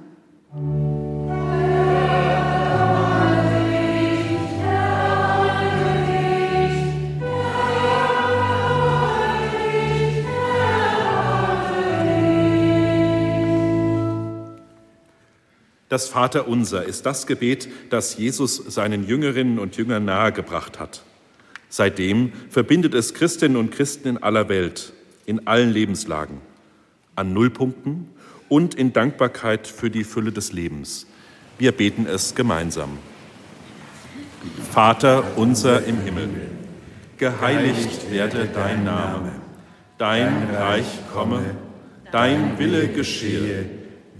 Das 15.91 16.07
Vaterunser 16.07 16.85
ist 16.85 17.05
das 17.05 17.27
Gebet, 17.27 17.67
das 17.89 18.15
Jesus 18.17 18.55
seinen 18.55 19.05
Jüngerinnen 19.05 19.59
und 19.59 19.75
Jüngern 19.75 20.05
nahegebracht 20.05 20.79
hat. 20.79 21.03
Seitdem 21.67 22.31
verbindet 22.49 22.93
es 22.93 23.13
Christinnen 23.13 23.57
und 23.57 23.71
Christen 23.71 24.07
in 24.07 24.23
aller 24.23 24.47
Welt, 24.47 24.93
in 25.25 25.47
allen 25.47 25.69
Lebenslagen, 25.69 26.37
an 27.17 27.33
Nullpunkten 27.33 28.07
und 28.47 28.73
in 28.73 28.93
Dankbarkeit 28.93 29.67
für 29.67 29.89
die 29.89 30.05
Fülle 30.05 30.31
des 30.31 30.53
Lebens. 30.53 31.07
Wir 31.57 31.73
beten 31.73 32.05
es 32.05 32.35
gemeinsam. 32.35 32.97
Vater 34.71 35.35
unser 35.35 35.83
im 35.83 35.99
Himmel, 35.99 36.29
geheiligt 37.17 38.09
werde 38.09 38.47
dein 38.47 38.85
Name, 38.85 39.33
dein 39.97 40.55
Reich 40.55 40.87
komme, 41.13 41.41
dein 42.13 42.57
Wille 42.59 42.87
geschehe, 42.87 43.80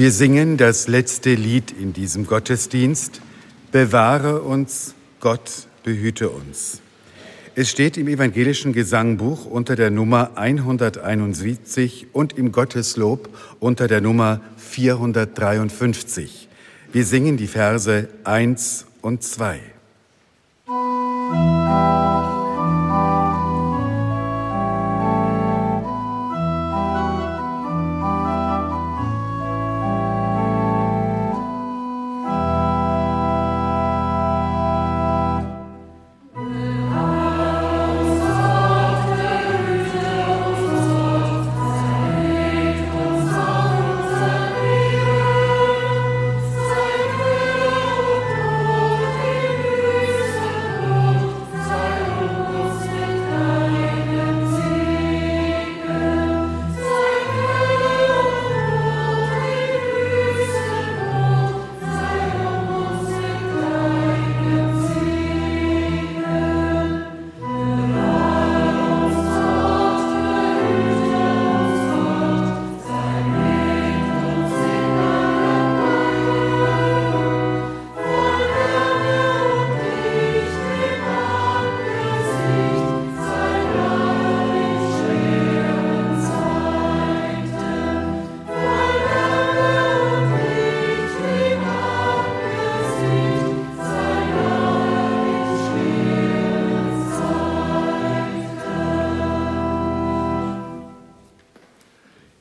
Wir 0.00 0.12
singen 0.12 0.56
das 0.56 0.88
letzte 0.88 1.34
Lied 1.34 1.72
in 1.72 1.92
diesem 1.92 2.26
Gottesdienst. 2.26 3.20
Bewahre 3.70 4.40
uns, 4.40 4.94
Gott 5.20 5.68
behüte 5.84 6.30
uns. 6.30 6.80
Es 7.54 7.68
steht 7.68 7.98
im 7.98 8.08
evangelischen 8.08 8.72
Gesangbuch 8.72 9.44
unter 9.44 9.76
der 9.76 9.90
Nummer 9.90 10.30
171 10.36 12.06
und 12.14 12.38
im 12.38 12.50
Gotteslob 12.50 13.28
unter 13.58 13.88
der 13.88 14.00
Nummer 14.00 14.40
453. 14.56 16.48
Wir 16.92 17.04
singen 17.04 17.36
die 17.36 17.46
Verse 17.46 18.08
1 18.24 18.86
und 19.02 19.22
2. 19.22 19.60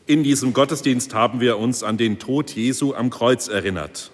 In 0.10 0.24
diesem 0.24 0.54
Gottesdienst 0.54 1.14
haben 1.14 1.40
wir 1.40 1.60
uns 1.60 1.84
an 1.84 1.96
den 1.96 2.18
Tod 2.18 2.50
Jesu 2.50 2.96
am 2.96 3.12
Kreuz 3.12 3.48
erinnert. 3.48 4.10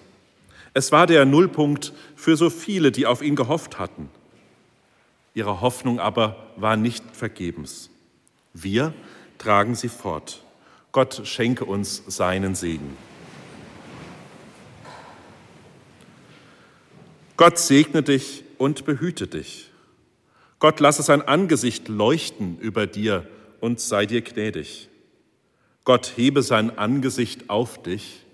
Es 0.74 0.92
war 0.92 1.06
der 1.06 1.24
Nullpunkt 1.24 1.94
für 2.14 2.36
so 2.36 2.50
viele, 2.50 2.92
die 2.92 3.06
auf 3.06 3.22
ihn 3.22 3.34
gehofft 3.34 3.78
hatten. 3.78 4.10
Ihre 5.32 5.62
Hoffnung 5.62 5.98
aber 5.98 6.52
war 6.56 6.76
nicht 6.76 7.02
vergebens. 7.16 7.88
Wir 8.52 8.92
tragen 9.38 9.74
sie 9.74 9.88
fort. 9.88 10.44
Gott 10.92 11.22
schenke 11.24 11.64
uns 11.64 12.02
seinen 12.06 12.54
Segen. 12.54 12.94
Gott 17.38 17.56
segne 17.56 18.02
dich 18.02 18.44
und 18.58 18.84
behüte 18.84 19.28
dich. 19.28 19.70
Gott 20.58 20.78
lasse 20.78 21.02
sein 21.02 21.22
Angesicht 21.22 21.88
leuchten 21.88 22.58
über 22.58 22.86
dir 22.86 23.26
und 23.60 23.80
sei 23.80 24.04
dir 24.04 24.20
gnädig. 24.20 24.90
Gott 25.86 26.14
hebe 26.16 26.42
sein 26.42 26.76
Angesicht 26.76 27.48
auf 27.48 27.80
dich 27.80 28.26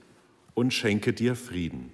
und 0.55 0.73
schenke 0.73 1.13
dir 1.13 1.37
Frieden. 1.37 1.93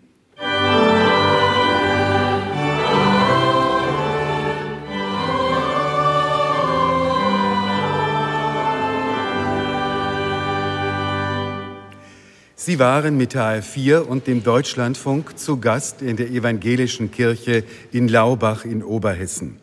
Sie 12.55 12.79
waren 12.79 13.17
mit 13.17 13.35
HR4 13.35 14.03
und 14.03 14.29
dem 14.29 14.45
Deutschlandfunk 14.45 15.41
zu 15.41 15.59
Gast 15.59 16.03
in 16.03 16.17
der 16.17 16.29
evangelischen 16.31 17.11
Kirche 17.11 17.65
in 17.91 18.07
Laubach 18.07 18.65
in 18.65 18.85
Oberhessen. 18.85 19.59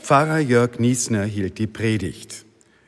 Pfarrer 0.00 0.38
Jörg 0.38 0.78
Niesner 0.78 1.24
hielt 1.24 1.58
die 1.58 1.66
Predigt. 1.66 2.44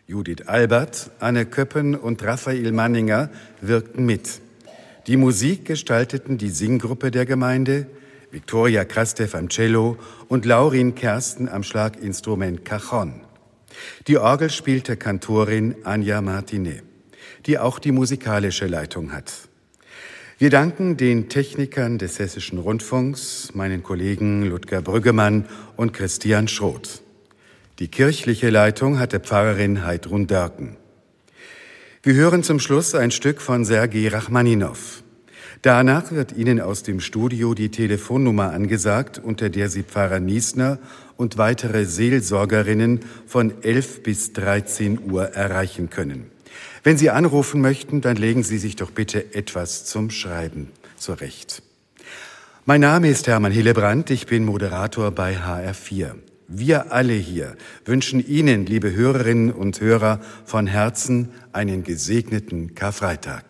Judith 0.07 0.43
Albert, 0.47 1.11
Anne 1.21 1.47
Köppen 1.47 1.95
und 1.95 2.23
Raphael 2.25 2.73
Manninger 2.73 3.31
wirkten 3.61 4.05
mit. 4.05 4.41
Die 5.07 5.17
Musik 5.17 5.65
gestalteten 5.65 6.39
die 6.39 6.51
Singgruppe 6.51 7.11
der 7.11 7.25
Gemeinde, 7.25 7.87
Viktoria 8.31 8.85
Krastev 8.85 9.37
am 9.37 9.49
Cello 9.49 9.97
und 10.29 10.45
Laurin 10.45 10.95
Kersten 10.95 11.49
am 11.49 11.63
Schlaginstrument 11.63 12.65
Cajon. 12.65 13.21
Die 14.07 14.19
Orgel 14.19 14.51
spielte 14.51 14.97
Kantorin 14.97 15.77
Anja 15.85 16.21
Martinet, 16.21 16.83
die 17.47 17.59
auch 17.59 17.79
die 17.79 17.93
musikalische 17.93 18.67
Leitung 18.67 19.13
hat. 19.13 19.33
Wir 20.39 20.51
danken 20.51 20.97
den 20.97 21.29
Technikern 21.29 21.99
des 21.99 22.19
Hessischen 22.19 22.59
Rundfunks, 22.59 23.51
meinen 23.55 23.83
Kollegen 23.83 24.45
Ludger 24.45 24.83
Brüggemann 24.83 25.47
und 25.77 25.93
Christian 25.93 26.49
Schroth. 26.49 27.02
Die 27.83 27.89
kirchliche 27.89 28.49
Leitung 28.49 29.01
hatte 29.01 29.19
Pfarrerin 29.19 29.85
Heidrun 29.85 30.29
Dörken. 30.29 30.77
Wir 32.05 32.15
hören 32.15 32.45
zum 32.45 32.61
Schluss 32.61 32.95
ein 32.95 33.11
Stück 33.11 33.41
von 33.41 33.65
Sergei 33.65 34.07
Rachmaninow. 34.07 35.03
Danach 35.63 36.13
wird 36.13 36.31
Ihnen 36.31 36.61
aus 36.61 36.85
dem 36.85 37.01
Studio 37.01 37.55
die 37.55 37.71
Telefonnummer 37.71 38.53
angesagt, 38.53 39.19
unter 39.19 39.51
der 39.51 39.69
Sie 39.69 39.83
Pfarrer 39.83 40.21
Niesner 40.21 40.79
und 41.17 41.39
weitere 41.39 41.85
Seelsorgerinnen 41.85 43.01
von 43.27 43.53
11 43.65 44.05
bis 44.05 44.33
13 44.33 45.11
Uhr 45.11 45.31
erreichen 45.31 45.91
können. 45.91 46.31
Wenn 46.85 46.97
Sie 46.97 47.11
anrufen 47.11 47.61
möchten, 47.61 48.01
dann 48.01 48.15
legen 48.15 48.45
Sie 48.45 48.59
sich 48.59 48.77
doch 48.77 48.93
bitte 48.93 49.35
etwas 49.35 49.87
zum 49.87 50.11
Schreiben 50.11 50.71
zurecht. 50.97 51.65
Mein 52.65 52.83
Name 52.83 53.09
ist 53.09 53.27
Hermann 53.27 53.51
Hillebrand, 53.51 54.11
ich 54.11 54.29
bin 54.29 54.45
Moderator 54.45 55.11
bei 55.11 55.37
HR4. 55.37 56.13
Wir 56.55 56.93
alle 56.93 57.15
hier 57.15 57.57
wünschen 57.87 58.21
Ihnen, 58.25 58.67
liebe 58.67 58.93
Hörerinnen 58.93 59.51
und 59.51 59.81
Hörer, 59.81 60.21
von 60.45 60.67
Herzen 60.67 61.31
einen 61.53 61.83
gesegneten 61.83 62.75
Karfreitag. 62.75 63.45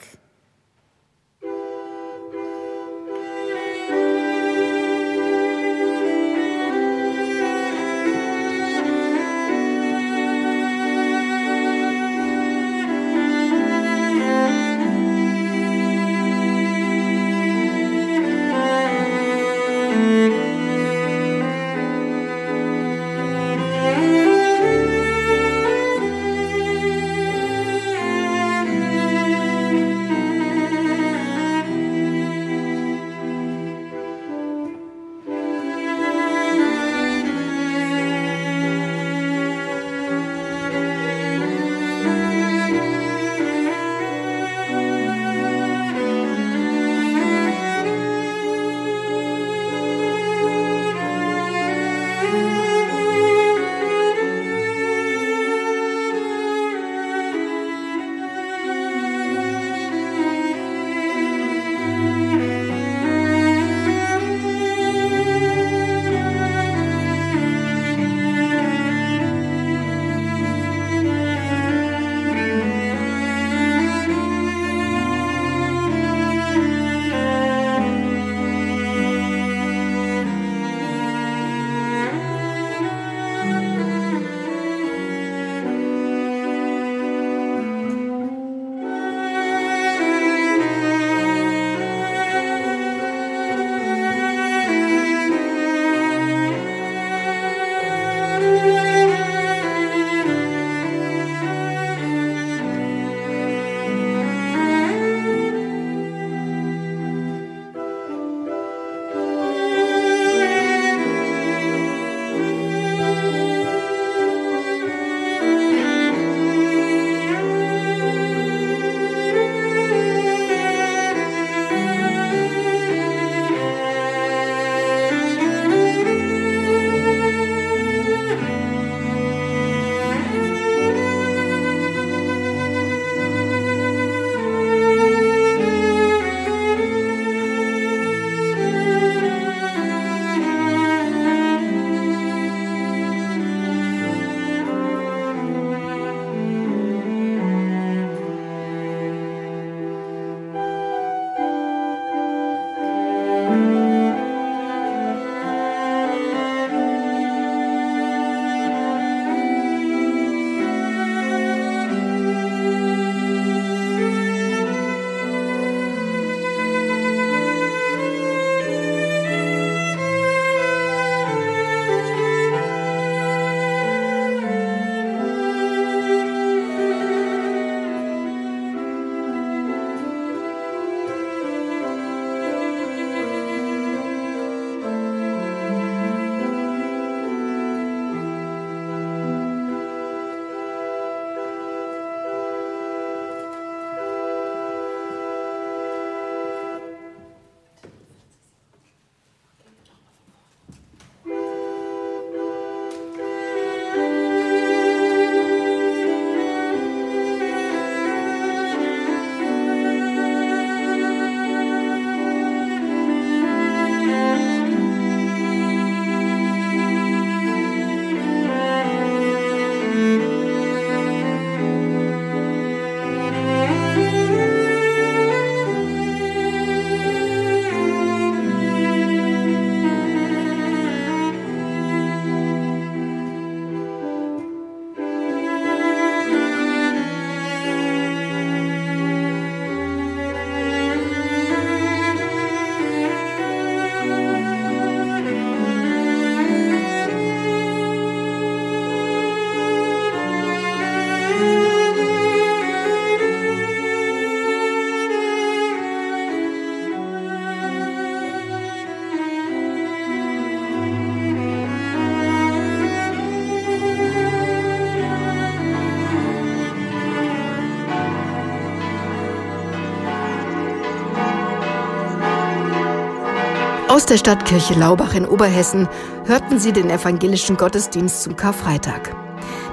Aus 274.02 274.06
der 274.06 274.18
Stadtkirche 274.18 274.74
Laubach 274.74 275.14
in 275.14 275.24
Oberhessen 275.24 275.88
hörten 276.24 276.58
Sie 276.58 276.72
den 276.72 276.90
evangelischen 276.90 277.56
Gottesdienst 277.56 278.24
zum 278.24 278.34
Karfreitag. 278.34 279.14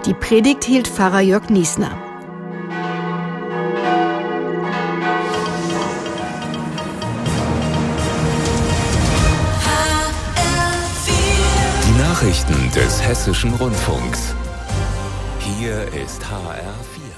Die 0.05 0.13
Predigt 0.13 0.63
hielt 0.63 0.87
Pfarrer 0.87 1.21
Jörg 1.21 1.49
Niesner. 1.49 1.97
Die 11.87 11.99
Nachrichten 11.99 12.71
des 12.75 13.01
Hessischen 13.01 13.55
Rundfunks. 13.55 14.35
Hier 15.39 15.91
ist 15.91 16.21
HR4. 16.21 17.08